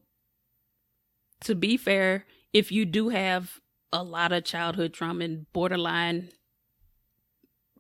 [1.41, 3.61] to be fair, if you do have
[3.93, 6.29] a lot of childhood trauma and borderline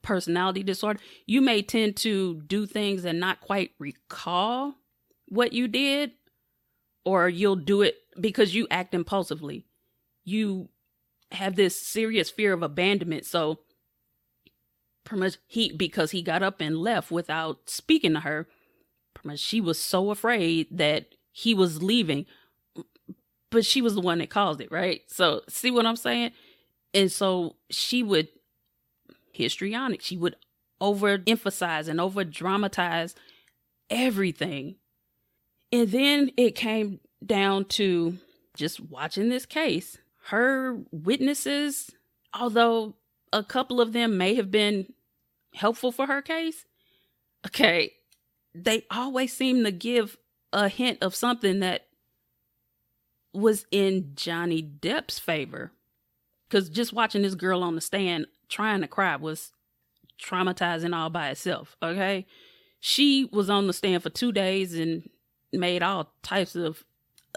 [0.02, 4.74] personality disorder, you may tend to do things and not quite recall
[5.28, 6.12] what you did,
[7.04, 9.66] or you'll do it because you act impulsively.
[10.24, 10.68] You
[11.32, 13.26] have this serious fear of abandonment.
[13.26, 13.60] So,
[15.04, 18.48] pretty much, he because he got up and left without speaking to her,
[19.14, 22.26] pretty much she was so afraid that he was leaving
[23.50, 25.02] but she was the one that caused it, right?
[25.08, 26.32] So see what I'm saying?
[26.94, 28.28] And so she would
[29.32, 30.02] histrionic.
[30.02, 30.36] She would
[30.80, 33.14] overemphasize and over dramatize
[33.90, 34.76] everything.
[35.72, 38.16] And then it came down to
[38.54, 39.98] just watching this case.
[40.26, 41.90] Her witnesses,
[42.32, 42.94] although
[43.32, 44.92] a couple of them may have been
[45.54, 46.64] helpful for her case,
[47.46, 47.92] okay,
[48.54, 50.16] they always seem to give
[50.52, 51.86] a hint of something that
[53.32, 55.72] was in Johnny Depp's favor.
[56.48, 59.52] Because just watching this girl on the stand trying to cry was
[60.20, 61.76] traumatizing all by itself.
[61.82, 62.26] Okay.
[62.80, 65.08] She was on the stand for two days and
[65.52, 66.84] made all types of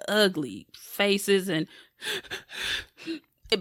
[0.07, 1.67] ugly faces and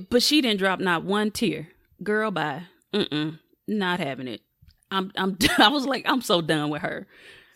[0.08, 1.68] but she didn't drop not one tear.
[2.02, 2.64] Girl bye.
[2.92, 3.38] Mm-mm.
[3.66, 4.42] Not having it.
[4.90, 7.06] I'm I'm I was like, I'm so done with her.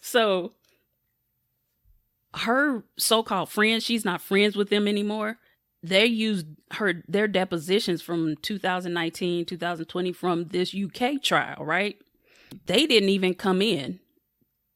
[0.00, 0.52] So
[2.34, 5.38] her so-called friends, she's not friends with them anymore.
[5.82, 11.96] They used her their depositions from 2019, 2020 from this UK trial, right?
[12.66, 14.00] They didn't even come in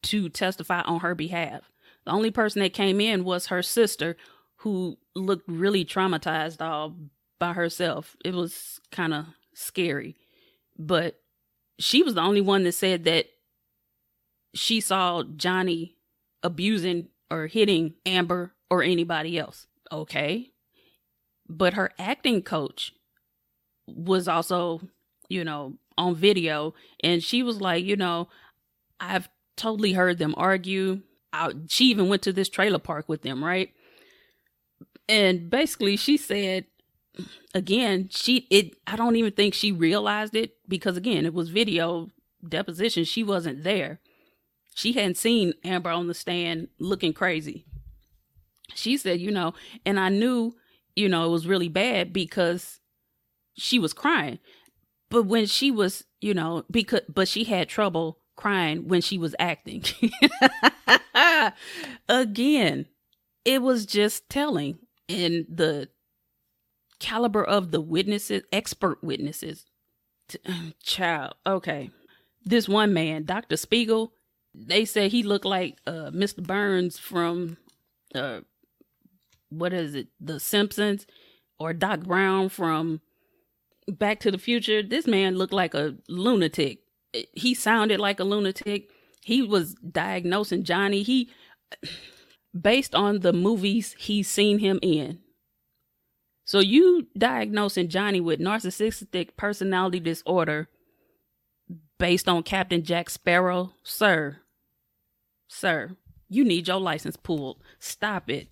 [0.04, 1.62] to testify on her behalf.
[2.04, 4.16] The only person that came in was her sister
[4.56, 6.96] who looked really traumatized all
[7.38, 8.16] by herself.
[8.24, 10.16] It was kind of scary.
[10.78, 11.20] But
[11.78, 13.26] she was the only one that said that
[14.54, 15.96] she saw Johnny
[16.42, 19.66] abusing or hitting Amber or anybody else.
[19.92, 20.50] Okay.
[21.48, 22.92] But her acting coach
[23.86, 24.80] was also,
[25.28, 28.28] you know, on video and she was like, you know,
[29.00, 31.02] I've totally heard them argue.
[31.68, 33.72] She even went to this trailer park with them, right?
[35.08, 36.66] And basically she said
[37.54, 42.10] again, she it I don't even think she realized it because again, it was video
[42.46, 43.04] deposition.
[43.04, 44.00] She wasn't there.
[44.74, 47.64] She hadn't seen Amber on the stand looking crazy.
[48.74, 50.54] She said, you know, and I knew,
[50.94, 52.78] you know, it was really bad because
[53.56, 54.38] she was crying.
[55.10, 59.34] But when she was, you know, because but she had trouble crying when she was
[59.38, 59.84] acting.
[62.08, 62.86] Again,
[63.44, 65.88] it was just telling and the
[66.98, 69.66] caliber of the witnesses, expert witnesses.
[70.82, 71.90] Child, okay
[72.48, 73.56] this one man, Dr.
[73.56, 74.12] Spiegel,
[74.54, 76.42] they said he looked like uh, Mr.
[76.42, 77.58] Burns from
[78.14, 78.40] uh,
[79.50, 81.06] what is it, The Simpsons,
[81.58, 83.00] or Doc Brown from
[83.86, 84.82] Back to the Future.
[84.82, 86.80] This man looked like a lunatic.
[87.12, 88.90] He sounded like a lunatic.
[89.22, 91.02] He was diagnosing Johnny.
[91.02, 91.30] He,
[92.58, 95.20] based on the movies he's seen him in.
[96.44, 100.68] So you diagnosing Johnny with narcissistic personality disorder
[101.98, 104.38] based on Captain Jack Sparrow, sir,
[105.48, 105.96] sir,
[106.28, 107.62] you need your license pulled.
[107.78, 108.48] Stop it.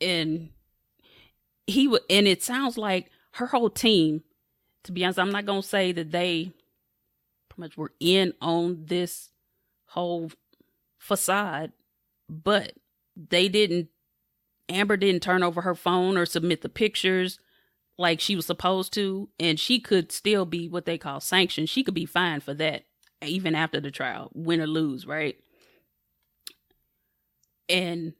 [0.00, 0.50] And
[1.66, 4.22] he would, and it sounds like her whole team.
[4.84, 6.52] To be honest, I'm not gonna say that they
[7.54, 9.30] pretty much were in on this
[9.86, 10.30] whole
[10.98, 11.72] facade,
[12.28, 12.72] but
[13.16, 13.88] they didn't.
[14.68, 17.38] Amber didn't turn over her phone or submit the pictures
[17.98, 21.68] like she was supposed to, and she could still be what they call sanctioned.
[21.68, 22.84] She could be fined for that
[23.22, 25.36] even after the trial, win or lose, right?
[27.68, 28.14] And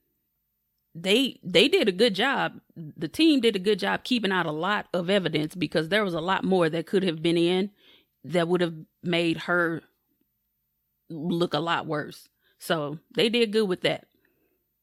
[0.95, 2.61] they they did a good job.
[2.77, 6.15] The team did a good job keeping out a lot of evidence because there was
[6.15, 7.71] a lot more that could have been in
[8.25, 9.83] that would have made her
[11.11, 12.29] look a lot worse.
[12.59, 14.07] So they did good with that.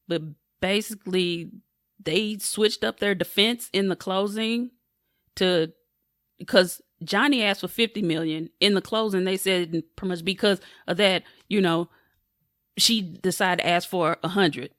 [0.08, 0.22] But
[0.60, 1.52] basically
[2.04, 4.72] they switched up their defense in the closing
[5.36, 5.72] to
[6.38, 10.98] because Johnny asked for 50 million in the closing they said pretty much because of
[10.98, 11.90] that you know
[12.78, 14.72] she decided to ask for a hundred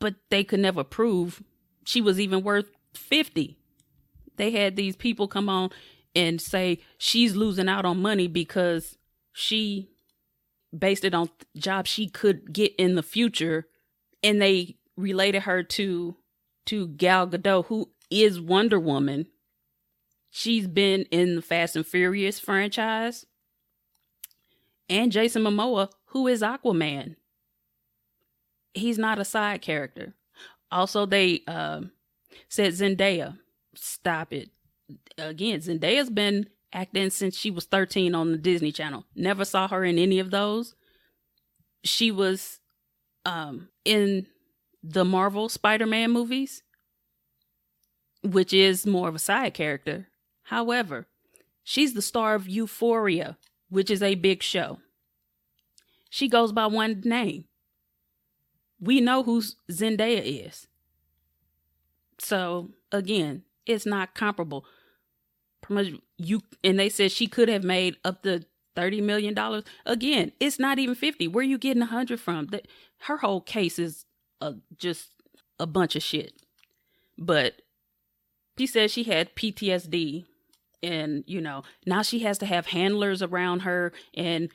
[0.00, 1.42] but they could never prove
[1.84, 3.56] she was even worth 50
[4.36, 5.70] they had these people come on
[6.14, 8.96] and say she's losing out on money because
[9.32, 9.88] she
[10.76, 13.66] based it on jobs she could get in the future
[14.22, 16.16] and they related her to
[16.66, 19.26] to Gal Gadot who is Wonder Woman.
[20.30, 23.26] She's been in the Fast and Furious franchise.
[24.88, 27.16] And Jason Momoa, who is Aquaman.
[28.74, 30.14] He's not a side character.
[30.70, 31.82] Also, they uh,
[32.48, 33.38] said Zendaya.
[33.74, 34.50] Stop it.
[35.16, 39.04] Again, Zendaya's been acting since she was 13 on the Disney Channel.
[39.14, 40.74] Never saw her in any of those.
[41.84, 42.60] She was
[43.24, 44.26] um, in
[44.82, 46.62] the Marvel Spider Man movies
[48.22, 50.08] which is more of a side character.
[50.44, 51.06] However,
[51.62, 53.36] she's the star of Euphoria,
[53.68, 54.78] which is a big show.
[56.10, 57.44] She goes by one name.
[58.80, 60.68] We know who Zendaya is.
[62.18, 64.64] So again, it's not comparable.
[65.70, 69.64] Much you and they said she could have made up to thirty million dollars.
[69.86, 71.28] Again, it's not even fifty.
[71.28, 72.46] Where are you getting a hundred from?
[72.46, 72.68] that
[73.02, 74.04] Her whole case is
[74.40, 75.10] a, just
[75.58, 76.32] a bunch of shit.
[77.16, 77.62] But
[78.58, 80.24] she said she had PTSD
[80.82, 84.48] and you know now she has to have handlers around her and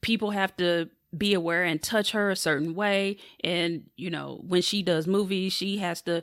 [0.00, 4.62] people have to be aware and touch her a certain way and you know when
[4.62, 6.22] she does movies she has to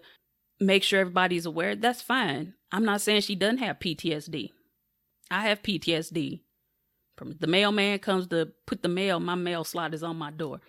[0.59, 4.51] make sure everybody's aware that's fine i'm not saying she doesn't have ptsd
[5.29, 6.41] i have ptsd
[7.39, 10.59] the mailman comes to put the mail my mail slot is on my door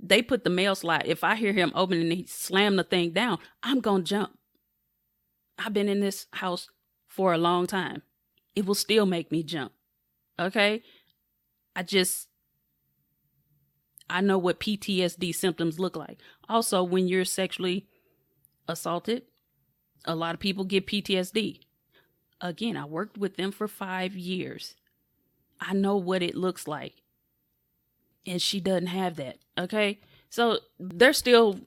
[0.00, 3.10] they put the mail slot if i hear him open and he slam the thing
[3.10, 4.38] down i'm gonna jump
[5.58, 6.68] I've been in this house
[7.06, 8.02] for a long time.
[8.54, 9.72] It will still make me jump.
[10.38, 10.82] Okay?
[11.74, 12.28] I just
[14.10, 16.18] I know what PTSD symptoms look like.
[16.48, 17.86] Also, when you're sexually
[18.66, 19.24] assaulted,
[20.04, 21.60] a lot of people get PTSD.
[22.40, 24.74] Again, I worked with them for 5 years.
[25.60, 27.02] I know what it looks like.
[28.26, 29.38] And she doesn't have that.
[29.58, 30.00] Okay?
[30.30, 31.60] So, they're still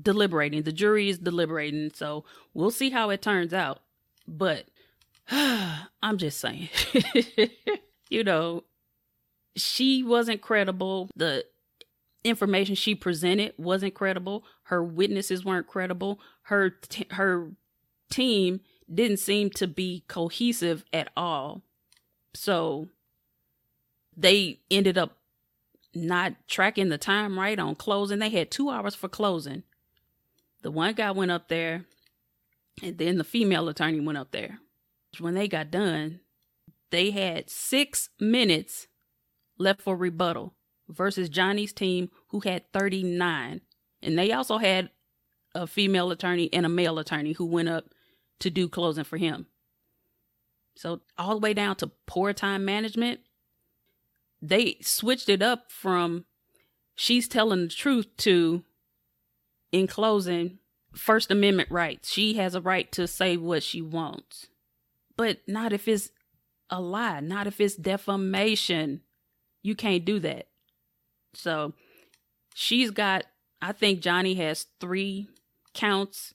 [0.00, 0.62] deliberating.
[0.62, 3.80] The jury is deliberating, so we'll see how it turns out.
[4.26, 4.66] But
[5.30, 6.68] I'm just saying,
[8.10, 8.64] you know,
[9.56, 11.10] she wasn't credible.
[11.16, 11.44] The
[12.24, 14.44] information she presented wasn't credible.
[14.64, 16.20] Her witnesses weren't credible.
[16.42, 17.52] Her t- her
[18.10, 18.60] team
[18.92, 21.62] didn't seem to be cohesive at all.
[22.34, 22.88] So
[24.16, 25.16] they ended up
[25.94, 28.18] not tracking the time right on closing.
[28.18, 29.62] They had two hours for closing.
[30.62, 31.86] The one guy went up there,
[32.82, 34.60] and then the female attorney went up there.
[35.18, 36.20] When they got done,
[36.90, 38.86] they had six minutes
[39.58, 40.54] left for rebuttal
[40.88, 43.60] versus Johnny's team, who had 39.
[44.02, 44.90] And they also had
[45.54, 47.86] a female attorney and a male attorney who went up
[48.40, 49.46] to do closing for him.
[50.74, 53.20] So, all the way down to poor time management
[54.44, 56.24] they switched it up from
[56.96, 58.64] she's telling the truth to
[59.70, 60.58] in closing
[60.92, 64.48] first amendment rights she has a right to say what she wants
[65.16, 66.10] but not if it's
[66.72, 69.02] a lie, not if it's defamation.
[69.62, 70.48] You can't do that.
[71.34, 71.72] So
[72.54, 73.24] she's got,
[73.60, 75.28] I think Johnny has three
[75.74, 76.34] counts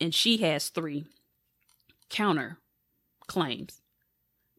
[0.00, 1.06] and she has three
[2.10, 2.58] counter
[3.26, 3.80] claims.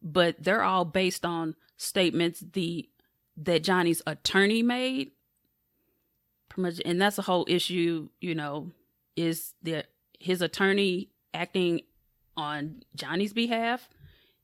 [0.02, 2.90] But they're all based on statements the
[3.38, 5.12] that Johnny's attorney made.
[6.58, 8.72] And that's a whole issue, you know,
[9.18, 9.88] is that
[10.20, 11.82] his attorney acting
[12.38, 13.90] on Johnny's behalf?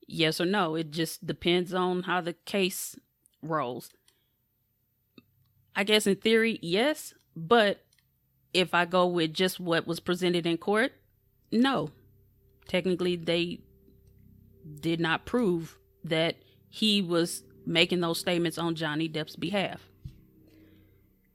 [0.08, 0.76] Yes or no?
[0.76, 2.98] It just depends on how the case
[3.42, 3.92] rolls.
[5.76, 7.84] I guess in theory, yes, but
[8.54, 10.94] if I go with just what was presented in court,
[11.52, 11.92] no.
[12.68, 13.60] Technically, they
[14.80, 16.36] did not prove that
[16.70, 19.82] he was making those statements on Johnny Depp's behalf.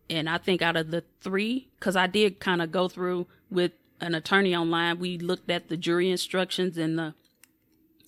[0.08, 3.72] And I think out of the three, because I did kind of go through with
[4.00, 7.14] an attorney online, we looked at the jury instructions and the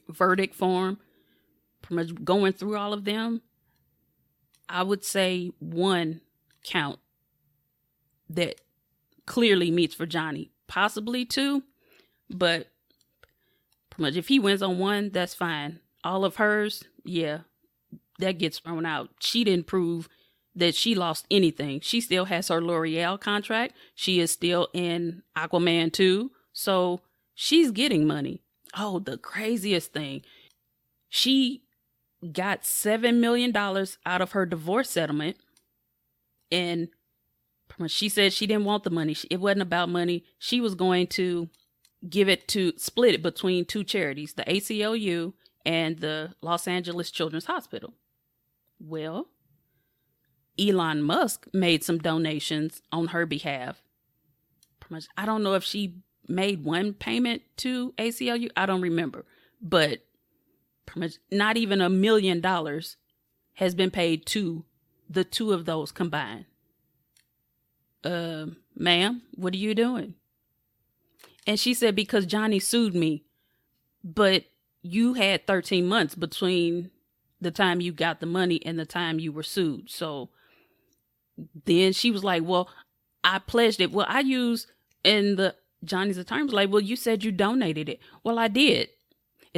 [0.09, 0.99] verdict form,
[1.83, 3.43] pretty much going through all of them.
[4.69, 6.21] I would say one
[6.63, 6.99] count
[8.29, 8.61] that
[9.27, 11.63] clearly meets for Johnny, possibly two,
[12.31, 12.69] but
[13.91, 15.81] pretty much if he wins on one, that's fine.
[16.05, 17.41] All of hers, yeah,
[18.19, 19.11] that gets thrown out.
[19.21, 20.09] She didn't prove
[20.55, 21.81] that she lost anything.
[21.81, 23.75] She still has her L'Oreal contract.
[23.95, 26.31] She is still in Aquaman 2.
[26.53, 27.01] So
[27.35, 28.43] she's getting money.
[28.77, 30.23] Oh, the craziest thing.
[31.09, 31.63] She
[32.33, 35.37] got $7 million out of her divorce settlement.
[36.51, 36.89] And
[37.87, 39.17] she said she didn't want the money.
[39.31, 40.25] It wasn't about money.
[40.39, 41.49] She was going to
[42.09, 45.35] give it to split it between two charities, the ACLU
[45.67, 47.95] and the Los Angeles Children's Hospital.
[48.81, 49.29] Well,
[50.59, 53.83] Elon Musk made some donations on her behalf.
[55.17, 55.97] I don't know if she
[56.27, 58.49] made one payment to ACLU.
[58.57, 59.25] I don't remember,
[59.61, 60.01] but
[61.31, 62.97] not even a million dollars
[63.55, 64.65] has been paid to
[65.09, 66.45] the two of those combined.
[68.05, 70.15] Uh, ma'am, what are you doing?
[71.47, 73.25] And she said, because Johnny sued me,
[74.05, 74.45] but
[74.83, 76.91] you had 13 months between
[77.41, 79.91] the time you got the money and the time you were sued.
[79.91, 80.31] So
[81.65, 82.69] then she was like, well,
[83.25, 83.93] I pledged it.
[83.93, 84.67] Well, I use
[85.05, 88.01] in the Johnny's attorney was like, well, you said you donated it.
[88.25, 88.89] Well, I did.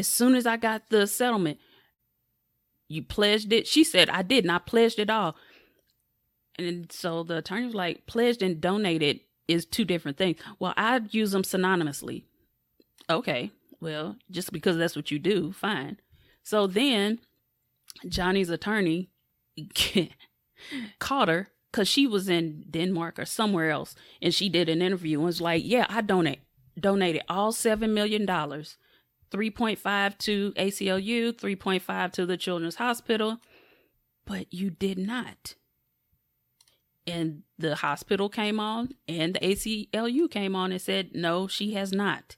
[0.00, 1.58] As soon as I got the settlement,
[2.88, 3.66] you pledged it.
[3.66, 4.48] She said, I didn't.
[4.48, 5.36] I pledged it all.
[6.58, 10.38] And so the attorney was like, pledged and donated is two different things.
[10.58, 12.24] Well, I use them synonymously.
[13.10, 13.50] Okay.
[13.78, 15.98] Well, just because that's what you do, fine.
[16.42, 17.18] So then
[18.08, 19.10] Johnny's attorney
[20.98, 25.18] caught her because she was in Denmark or somewhere else, and she did an interview
[25.18, 26.40] and was like, "Yeah, I donate
[26.78, 28.76] donated all seven million dollars,
[29.30, 33.38] three point five to ACLU, three point five to the Children's Hospital,
[34.24, 35.54] but you did not."
[37.06, 41.92] And the hospital came on, and the ACLU came on and said, "No, she has
[41.92, 42.36] not."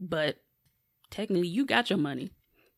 [0.00, 0.42] But
[1.10, 2.30] technically, you got your money.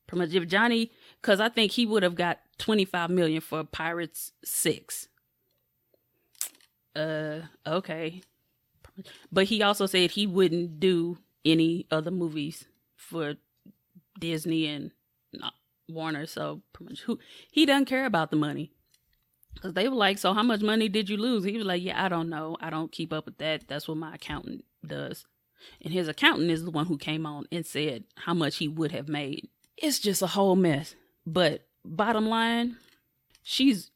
[0.06, 3.64] Pretty much, if Johnny, because I think he would have got twenty five million for
[3.64, 5.08] Pirates Six
[6.96, 8.22] uh okay
[9.30, 12.64] but he also said he wouldn't do any other movies
[12.96, 13.34] for
[14.18, 14.90] disney and
[15.42, 15.50] uh,
[15.88, 16.62] warner so
[17.04, 17.18] who
[17.50, 18.72] he doesn't care about the money.
[19.54, 21.44] Because they were like so how much money did you lose?
[21.44, 22.56] He was like yeah i don't know.
[22.60, 23.68] I don't keep up with that.
[23.68, 25.24] That's what my accountant does.
[25.80, 28.92] And his accountant is the one who came on and said how much he would
[28.92, 29.48] have made.
[29.76, 30.94] It's just a whole mess.
[31.26, 32.76] But bottom line
[33.46, 33.90] she's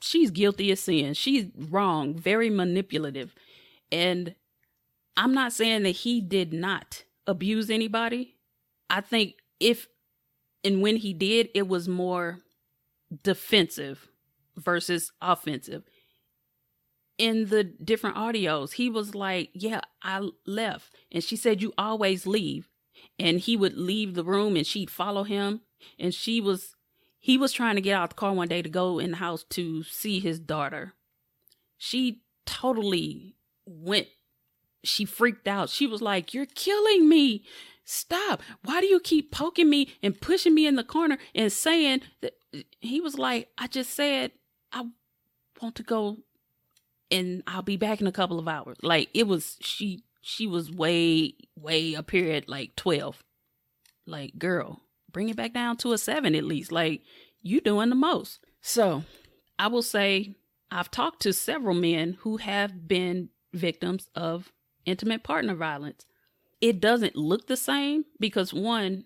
[0.00, 1.12] she's guilty of sin.
[1.14, 3.34] She's wrong, very manipulative.
[3.92, 4.34] And
[5.16, 8.36] I'm not saying that he did not abuse anybody.
[8.88, 9.86] I think if
[10.64, 12.40] and when he did, it was more
[13.22, 14.08] defensive
[14.56, 15.84] versus offensive.
[17.18, 20.94] In the different audios, he was like, Yeah, I left.
[21.12, 22.68] And she said, You always leave.
[23.18, 25.60] And he would leave the room and she'd follow him.
[25.98, 26.74] And she was
[27.18, 29.44] he was trying to get out the car one day to go in the house
[29.50, 30.94] to see his daughter.
[31.76, 33.36] She totally
[33.66, 34.08] went,
[34.82, 35.68] she freaked out.
[35.68, 37.44] She was like, You're killing me.
[37.90, 38.40] Stop.
[38.62, 42.34] Why do you keep poking me and pushing me in the corner and saying that?
[42.80, 44.30] He was like, I just said,
[44.72, 44.86] I
[45.60, 46.18] want to go
[47.10, 48.76] and I'll be back in a couple of hours.
[48.80, 53.24] Like it was, she, she was way, way up here at like 12.
[54.06, 56.70] Like, girl, bring it back down to a seven at least.
[56.70, 57.02] Like
[57.42, 58.38] you doing the most.
[58.60, 59.02] So
[59.58, 60.36] I will say
[60.70, 64.52] I've talked to several men who have been victims of
[64.86, 66.06] intimate partner violence.
[66.60, 69.04] It doesn't look the same because one,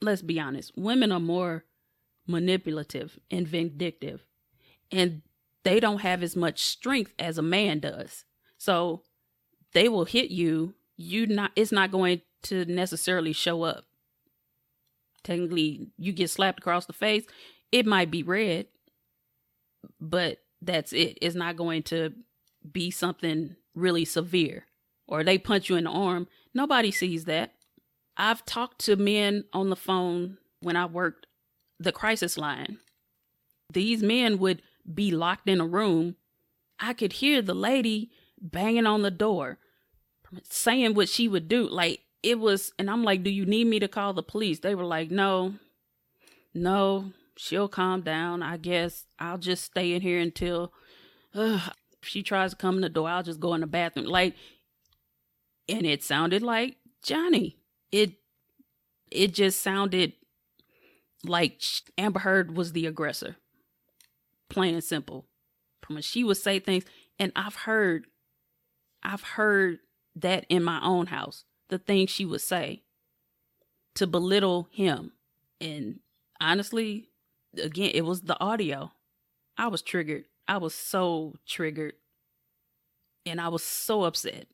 [0.00, 1.64] let's be honest, women are more
[2.26, 4.24] manipulative and vindictive,
[4.90, 5.22] and
[5.64, 8.24] they don't have as much strength as a man does.
[8.56, 9.02] So
[9.72, 10.74] they will hit you.
[10.96, 13.84] You not it's not going to necessarily show up.
[15.22, 17.26] Technically, you get slapped across the face,
[17.72, 18.66] it might be red,
[20.00, 21.18] but that's it.
[21.20, 22.12] It's not going to
[22.70, 24.66] be something really severe.
[25.08, 26.28] Or they punch you in the arm.
[26.54, 27.52] Nobody sees that.
[28.16, 31.26] I've talked to men on the phone when I worked
[31.78, 32.78] the crisis line.
[33.72, 36.16] These men would be locked in a room.
[36.78, 39.58] I could hear the lady banging on the door,
[40.48, 41.68] saying what she would do.
[41.68, 44.60] Like it was, and I'm like, Do you need me to call the police?
[44.60, 45.54] They were like, No,
[46.54, 48.42] no, she'll calm down.
[48.42, 50.72] I guess I'll just stay in here until
[51.34, 51.70] uh,
[52.02, 53.08] she tries to come in the door.
[53.08, 54.06] I'll just go in the bathroom.
[54.06, 54.34] Like,
[55.68, 57.56] and it sounded like Johnny.
[57.92, 58.14] It
[59.10, 60.12] it just sounded
[61.24, 61.60] like
[61.96, 63.36] Amber Heard was the aggressor.
[64.48, 65.26] Plain and simple.
[65.82, 66.84] From she would say things,
[67.18, 68.06] and I've heard,
[69.02, 69.78] I've heard
[70.16, 71.44] that in my own house.
[71.68, 72.82] The things she would say
[73.94, 75.12] to belittle him,
[75.60, 76.00] and
[76.40, 77.08] honestly,
[77.60, 78.92] again, it was the audio.
[79.58, 80.24] I was triggered.
[80.46, 81.94] I was so triggered,
[83.24, 84.46] and I was so upset.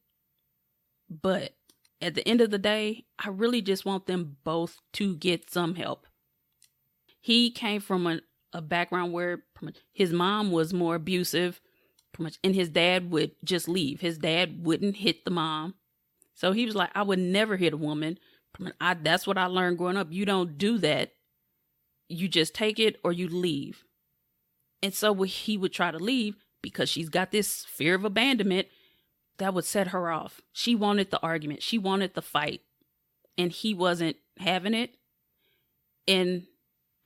[1.21, 1.55] But
[2.01, 5.75] at the end of the day, I really just want them both to get some
[5.75, 6.07] help.
[7.21, 8.21] He came from a,
[8.53, 9.45] a background where
[9.93, 11.61] his mom was more abusive,
[12.43, 14.01] and his dad would just leave.
[14.01, 15.75] His dad wouldn't hit the mom.
[16.35, 18.19] So he was like, I would never hit a woman.
[18.81, 20.09] I, that's what I learned growing up.
[20.11, 21.13] You don't do that.
[22.09, 23.85] You just take it or you leave.
[24.83, 28.69] And so he would try to leave because she's got this fear of abandonment
[29.39, 30.41] that would set her off.
[30.53, 32.63] She wanted the argument, she wanted the fight,
[33.37, 34.97] and he wasn't having it.
[36.07, 36.45] And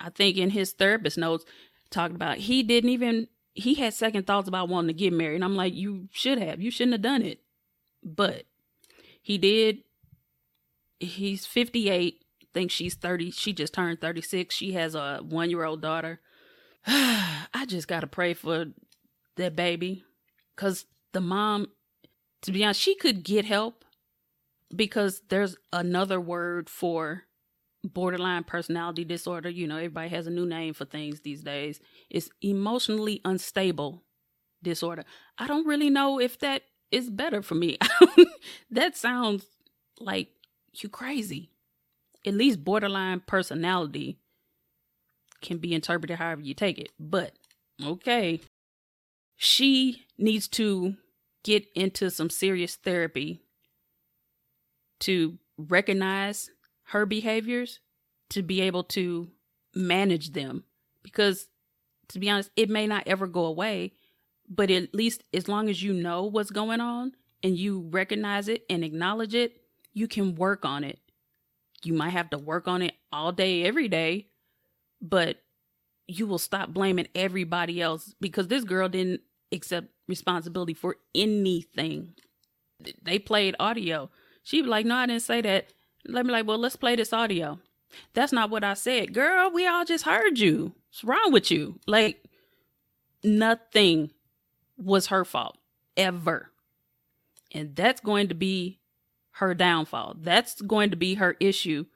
[0.00, 1.44] I think in his therapist notes,
[1.90, 5.36] talked about he didn't even he had second thoughts about wanting to get married.
[5.36, 6.60] And I'm like, you should have.
[6.60, 7.40] You shouldn't have done it.
[8.04, 8.44] But
[9.22, 9.78] he did.
[11.00, 12.22] He's 58.
[12.42, 13.30] I think she's 30.
[13.30, 14.54] She just turned 36.
[14.54, 16.20] She has a one year old daughter.
[16.86, 18.66] I just got to pray for
[19.36, 20.04] that baby.
[20.54, 21.68] Because the mom
[22.46, 23.84] to be honest, she could get help
[24.74, 27.24] because there's another word for
[27.84, 29.48] borderline personality disorder.
[29.48, 31.80] You know, everybody has a new name for things these days.
[32.08, 34.04] It's emotionally unstable
[34.62, 35.04] disorder.
[35.38, 37.78] I don't really know if that is better for me.
[38.70, 39.44] that sounds
[39.98, 40.28] like
[40.72, 41.50] you crazy.
[42.24, 44.18] At least borderline personality
[45.42, 46.90] can be interpreted however you take it.
[46.98, 47.32] But
[47.84, 48.40] okay.
[49.36, 50.96] She needs to
[51.46, 53.40] get into some serious therapy
[54.98, 56.50] to recognize
[56.88, 57.78] her behaviors,
[58.30, 59.30] to be able to
[59.72, 60.64] manage them.
[61.04, 61.46] Because
[62.08, 63.92] to be honest, it may not ever go away,
[64.48, 67.12] but at least as long as you know what's going on
[67.44, 69.60] and you recognize it and acknowledge it,
[69.92, 70.98] you can work on it.
[71.84, 74.26] You might have to work on it all day, every day,
[75.00, 75.36] but
[76.08, 79.20] you will stop blaming everybody else because this girl didn't
[79.52, 82.14] accept responsibility for anything.
[83.02, 84.10] They played audio.
[84.42, 85.72] She'd be like, No, I didn't say that.
[86.06, 87.58] Let me like, well, let's play this audio.
[88.14, 89.14] That's not what I said.
[89.14, 90.72] Girl, we all just heard you.
[90.88, 91.80] What's wrong with you?
[91.86, 92.22] Like,
[93.24, 94.10] nothing
[94.76, 95.56] was her fault
[95.96, 96.50] ever.
[97.52, 98.80] And that's going to be
[99.32, 100.16] her downfall.
[100.20, 101.86] That's going to be her issue.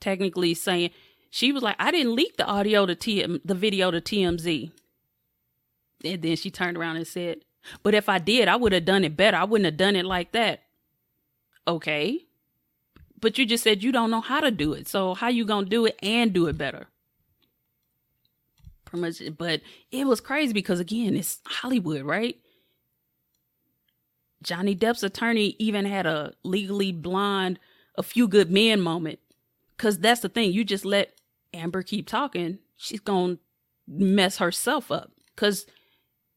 [0.00, 0.90] Technically saying
[1.30, 4.70] she was like, I didn't leak the audio to TM the video to TMZ.
[6.04, 7.38] And then she turned around and said,
[7.82, 9.36] But if I did, I would have done it better.
[9.36, 10.62] I wouldn't have done it like that.
[11.66, 12.26] Okay.
[13.20, 14.88] But you just said you don't know how to do it.
[14.88, 16.86] So how you gonna do it and do it better?
[18.84, 22.38] Pretty much but it was crazy because again, it's Hollywood, right?
[24.42, 27.58] Johnny Depp's attorney even had a legally blonde,
[27.96, 29.18] a few good men moment.
[29.76, 30.52] Cause that's the thing.
[30.52, 31.14] You just let
[31.52, 32.58] Amber keep talking.
[32.76, 33.38] She's gonna
[33.88, 35.10] mess herself up.
[35.34, 35.66] Cause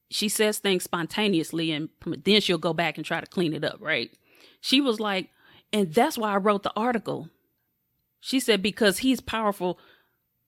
[0.09, 3.77] she says things spontaneously and then she'll go back and try to clean it up,
[3.79, 4.11] right?
[4.59, 5.29] She was like,
[5.71, 7.29] and that's why I wrote the article.
[8.19, 9.79] She said, because he's powerful.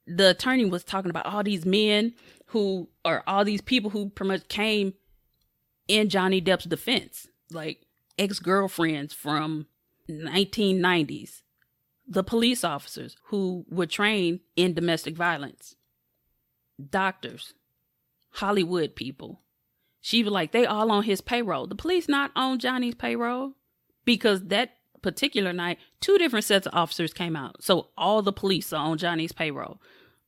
[0.07, 2.13] The attorney was talking about all these men
[2.47, 4.93] who are all these people who pretty much came
[5.87, 7.85] in Johnny Depp's defense, like
[8.17, 9.67] ex girlfriends from
[10.09, 11.43] 1990s,
[12.07, 15.75] the police officers who were trained in domestic violence,
[16.89, 17.53] doctors,
[18.31, 19.39] Hollywood people,
[20.01, 21.67] she was like, they all on his payroll.
[21.67, 23.53] The police not on Johnny's payroll
[24.03, 24.71] because that
[25.03, 27.63] particular night, two different sets of officers came out.
[27.63, 29.79] So all the police are on Johnny's payroll.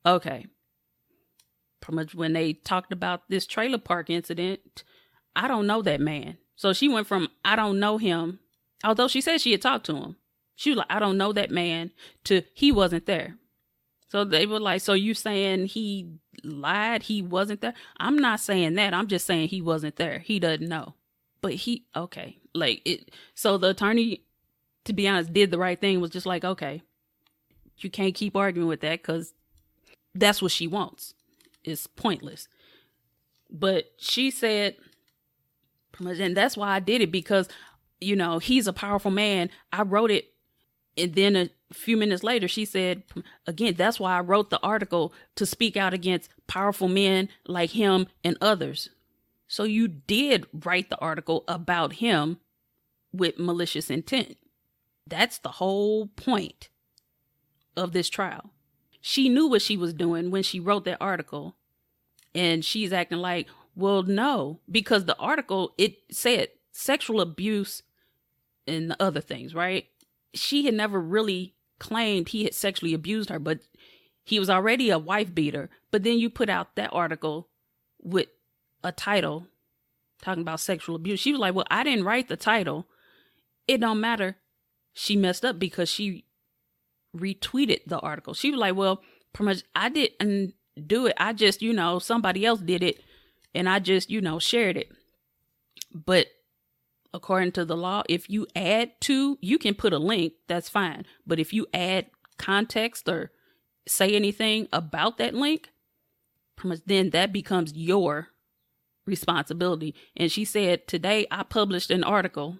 [0.06, 0.46] Okay.
[1.82, 4.84] Pretty much when they talked about this trailer park incident,
[5.36, 6.38] I don't know that man.
[6.56, 8.40] So she went from I don't know him,
[8.84, 10.18] although she said she had talked to him.
[10.56, 11.92] She was like, I don't know that man
[12.26, 13.38] to he wasn't there.
[14.10, 17.04] So they were like, So you saying he lied?
[17.04, 17.74] He wasn't there?
[17.98, 18.94] I'm not saying that.
[18.94, 20.20] I'm just saying he wasn't there.
[20.20, 20.96] He doesn't know.
[21.42, 22.38] But he okay.
[22.54, 24.24] Like it so the attorney,
[24.86, 26.82] to be honest, did the right thing, was just like, okay,
[27.80, 29.34] you can't keep arguing with that because
[30.16, 31.14] that's what she wants.
[31.64, 32.48] It's pointless.
[33.50, 34.76] But she said
[36.00, 37.48] and that's why I did it because,
[38.02, 39.50] you know, he's a powerful man.
[39.72, 40.33] I wrote it.
[40.98, 43.04] And then a few minutes later, she said,
[43.48, 48.08] again, that's why I wrote the article to speak out against powerful men like him
[48.24, 48.90] and others.
[49.48, 52.40] So you did write the article about him
[53.12, 54.38] with malicious intent.
[55.08, 56.70] That's the whole point
[57.76, 58.52] of this trial.
[59.02, 61.56] She knew what she was doing when she wrote that article.
[62.34, 67.84] And she's acting like, well, no, because the article it said sexual abuse
[68.66, 69.88] and the other things, right?
[70.34, 73.60] She had never really claimed he had sexually abused her, but
[74.24, 75.70] he was already a wife beater.
[75.92, 77.50] But then you put out that article
[78.02, 78.28] with
[78.84, 79.48] a title
[80.22, 81.20] talking about sexual abuse.
[81.20, 82.88] She was like, "Well, I didn't write the title.
[83.68, 84.38] It don't matter."
[84.94, 86.26] She messed up because she
[87.16, 88.34] retweeted the article.
[88.34, 89.02] She was like, "Well,
[89.34, 90.54] pretty much I didn't
[90.88, 91.14] do it.
[91.18, 93.04] I just, you know, somebody else did it
[93.54, 94.92] and I just, you know, shared it.
[95.94, 96.28] But
[97.14, 101.06] according to the law, if you add to, you can put a link, that's fine.
[101.26, 102.08] But if you add
[102.38, 103.32] context or
[103.88, 105.70] say anything about that link,
[106.86, 108.30] then that becomes your
[109.06, 109.96] responsibility.
[110.16, 112.58] And she said, Today I published an article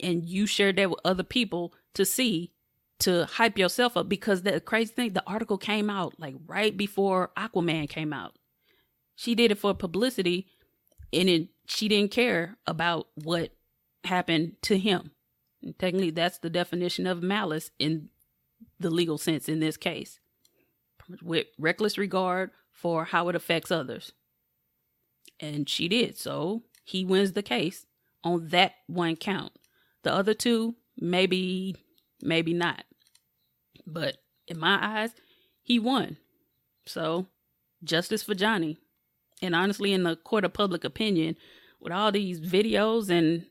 [0.00, 2.52] and you shared that with other people to see
[3.00, 7.30] to hype yourself up because the crazy thing, the article came out like right before
[7.36, 8.36] Aquaman came out.
[9.16, 10.46] She did it for publicity
[11.12, 13.50] and it, she didn't care about what
[14.04, 15.12] happened to him.
[15.62, 18.08] And technically, that's the definition of malice in
[18.78, 20.18] the legal sense in this case,
[21.22, 24.12] with reckless regard for how it affects others.
[25.38, 26.18] And she did.
[26.18, 27.86] So he wins the case
[28.24, 29.52] on that one count.
[30.02, 31.76] The other two, maybe,
[32.20, 32.84] maybe not.
[33.86, 34.16] But
[34.48, 35.10] in my eyes,
[35.62, 36.16] he won.
[36.86, 37.26] So
[37.84, 38.78] justice for Johnny.
[39.40, 41.36] And honestly, in the court of public opinion,
[41.80, 43.46] with all these videos and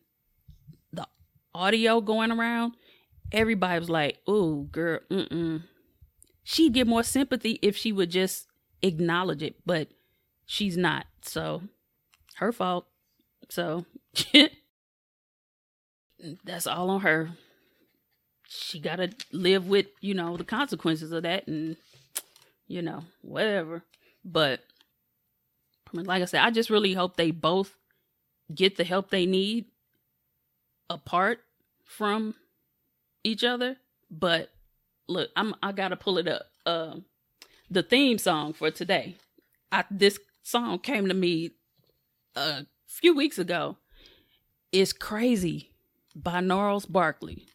[1.53, 2.73] audio going around,
[3.31, 5.63] everybody was like, "Oh, girl, mm-mm."
[6.43, 8.47] She'd get more sympathy if she would just
[8.81, 9.89] acknowledge it, but
[10.45, 11.05] she's not.
[11.21, 11.61] So,
[12.35, 12.87] her fault.
[13.49, 13.85] So,
[16.43, 17.31] that's all on her.
[18.47, 21.77] She got to live with, you know, the consequences of that and,
[22.67, 23.83] you know, whatever.
[24.25, 24.61] But
[25.93, 27.75] like I said, I just really hope they both
[28.53, 29.65] get the help they need
[30.91, 31.39] apart
[31.85, 32.35] from
[33.23, 33.77] each other.
[34.09, 34.51] But
[35.07, 36.43] look, I'm I gotta pull it up.
[36.65, 36.95] Uh,
[37.69, 39.15] the theme song for today.
[39.71, 41.51] I this song came to me
[42.35, 43.77] a few weeks ago.
[44.71, 45.71] It's crazy
[46.15, 47.47] by Gnarls Barkley.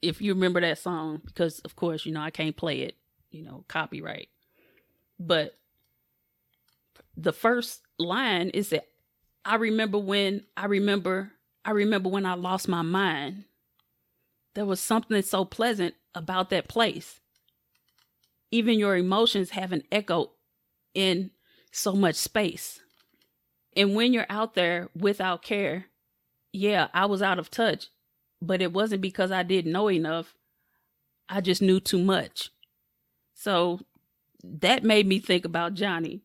[0.00, 2.96] If you remember that song, because of course, you know, I can't play it,
[3.30, 4.28] you know, copyright.
[5.18, 5.58] But
[7.16, 8.86] the first line is that
[9.44, 11.32] I remember when I remember
[11.64, 13.44] I remember when I lost my mind.
[14.54, 17.20] There was something so pleasant about that place.
[18.50, 20.32] Even your emotions have an echo
[20.94, 21.30] in
[21.70, 22.80] so much space.
[23.76, 25.86] And when you're out there without care,
[26.52, 27.88] yeah, I was out of touch,
[28.40, 30.34] but it wasn't because I didn't know enough.
[31.28, 32.50] I just knew too much.
[33.34, 33.80] So
[34.42, 36.22] that made me think about Johnny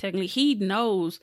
[0.00, 1.20] technically he knows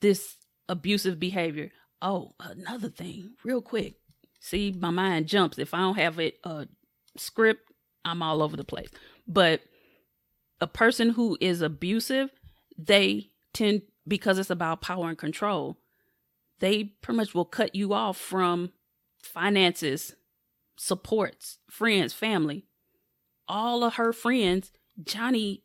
[0.00, 0.36] this
[0.68, 1.70] abusive behavior.
[2.02, 3.94] Oh, another thing, real quick.
[4.40, 5.58] See, my mind jumps.
[5.58, 6.64] If I don't have it a uh,
[7.16, 7.72] script,
[8.04, 8.88] I'm all over the place.
[9.26, 9.62] But
[10.60, 12.30] a person who is abusive,
[12.78, 15.78] they tend because it's about power and control,
[16.60, 18.72] they pretty much will cut you off from
[19.22, 20.14] finances,
[20.76, 22.66] supports, friends, family.
[23.48, 24.72] All of her friends,
[25.02, 25.62] Johnny,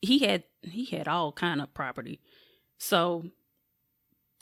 [0.00, 2.20] he had he had all kind of property.
[2.78, 3.24] So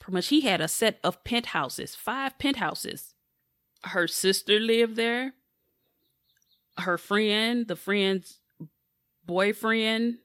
[0.01, 3.15] pretty much he had a set of penthouses, five penthouses.
[3.85, 5.35] Her sister lived there.
[6.79, 8.39] Her friend, the friend's
[9.25, 10.19] boyfriend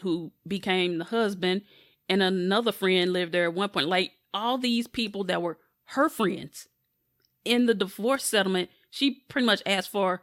[0.00, 1.62] who became the husband,
[2.08, 3.86] and another friend lived there at one point.
[3.86, 6.68] Like all these people that were her friends
[7.44, 10.22] in the divorce settlement, she pretty much asked for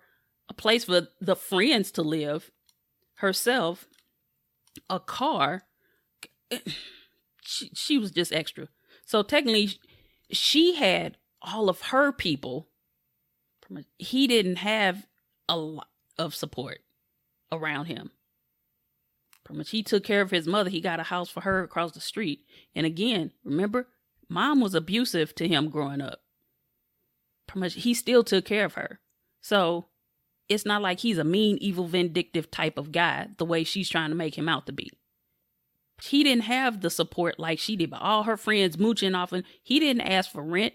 [0.49, 2.51] a place for the friends to live,
[3.16, 3.88] herself,
[4.89, 5.64] a car.
[7.47, 8.70] She, she was just extra.
[9.06, 9.80] So technically,
[10.32, 12.68] she had all of her people.
[13.97, 15.08] He didn't have
[15.47, 15.88] a lot
[16.18, 16.80] of support
[17.51, 18.12] around him.
[19.43, 20.72] Pretty much he took care of his mother.
[20.72, 22.45] He got a house for her across the street.
[22.74, 23.88] And again, remember,
[24.28, 26.22] mom was abusive to him growing up.
[27.47, 28.99] Pretty much he still took care of her.
[29.41, 29.86] So
[30.49, 34.10] it's not like he's a mean, evil, vindictive type of guy the way she's trying
[34.10, 34.91] to make him out to be.
[36.01, 39.43] He didn't have the support like she did, but all her friends mooching off and
[39.63, 40.73] he didn't ask for rent.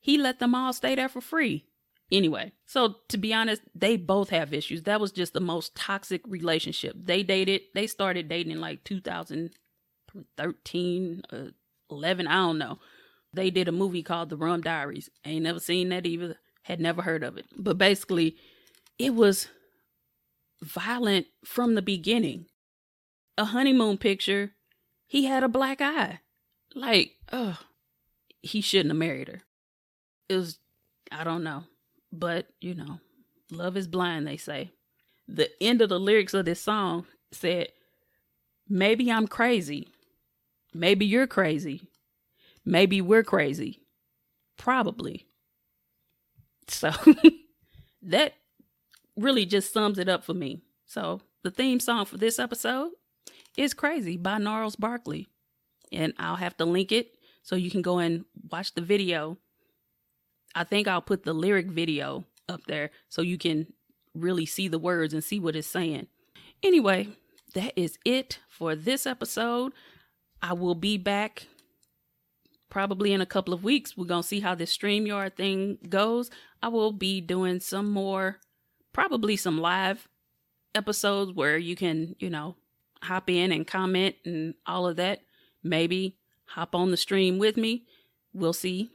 [0.00, 1.66] He let them all stay there for free.
[2.12, 4.82] Anyway, so to be honest, they both have issues.
[4.82, 6.96] That was just the most toxic relationship.
[6.96, 11.36] They dated, they started dating in like 2013, uh,
[11.90, 12.78] 11, I don't know.
[13.32, 15.08] They did a movie called The Rum Diaries.
[15.24, 17.46] I ain't never seen that either, had never heard of it.
[17.56, 18.34] But basically,
[18.98, 19.46] it was
[20.62, 22.46] violent from the beginning.
[23.38, 24.54] A honeymoon picture,
[25.10, 26.20] he had a black eye.
[26.72, 27.58] Like, oh,
[28.42, 29.42] he shouldn't have married her.
[30.28, 30.60] It was,
[31.10, 31.64] I don't know.
[32.12, 33.00] But, you know,
[33.50, 34.70] love is blind, they say.
[35.26, 37.70] The end of the lyrics of this song said,
[38.68, 39.88] Maybe I'm crazy.
[40.72, 41.82] Maybe you're crazy.
[42.64, 43.80] Maybe we're crazy.
[44.56, 45.26] Probably.
[46.68, 46.92] So
[48.02, 48.34] that
[49.16, 50.62] really just sums it up for me.
[50.86, 52.92] So the theme song for this episode
[53.60, 55.28] is Crazy by Gnarls Barkley.
[55.92, 59.38] And I'll have to link it so you can go and watch the video
[60.54, 63.72] I think I'll put the lyric video up there so you can
[64.14, 66.08] really see the words and see what it's saying.
[66.62, 67.08] Anyway,
[67.54, 69.72] that is it for this episode.
[70.42, 71.46] I will be back
[72.68, 73.96] probably in a couple of weeks.
[73.96, 76.30] We're going to see how this StreamYard thing goes.
[76.62, 78.38] I will be doing some more,
[78.92, 80.08] probably some live
[80.74, 82.56] episodes where you can, you know,
[83.02, 85.20] hop in and comment and all of that.
[85.62, 87.84] Maybe hop on the stream with me.
[88.32, 88.90] We'll see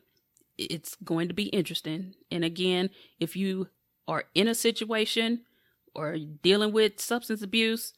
[0.57, 2.15] it's going to be interesting.
[2.31, 2.89] And again,
[3.19, 3.69] if you
[4.07, 5.41] are in a situation
[5.93, 7.93] or dealing with substance abuse,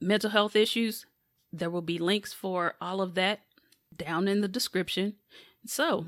[0.00, 1.06] mental health issues,
[1.52, 3.40] there will be links for all of that
[3.96, 5.14] down in the description.
[5.66, 6.06] So,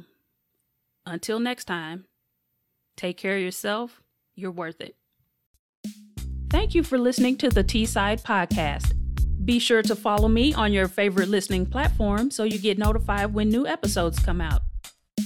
[1.04, 2.06] until next time,
[2.96, 4.00] take care of yourself.
[4.34, 4.96] You're worth it.
[6.72, 8.94] Thank you for listening to the T Side Podcast.
[9.44, 13.50] Be sure to follow me on your favorite listening platform so you get notified when
[13.50, 14.62] new episodes come out.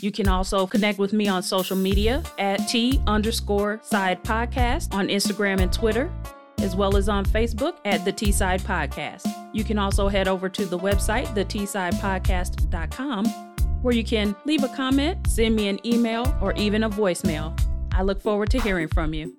[0.03, 5.07] You can also connect with me on social media at T underscore side podcast on
[5.07, 6.11] Instagram and Twitter,
[6.59, 9.33] as well as on Facebook at the T Side Podcast.
[9.53, 13.25] You can also head over to the website, the Podcast.com,
[13.83, 17.57] where you can leave a comment, send me an email, or even a voicemail.
[17.93, 19.37] I look forward to hearing from you.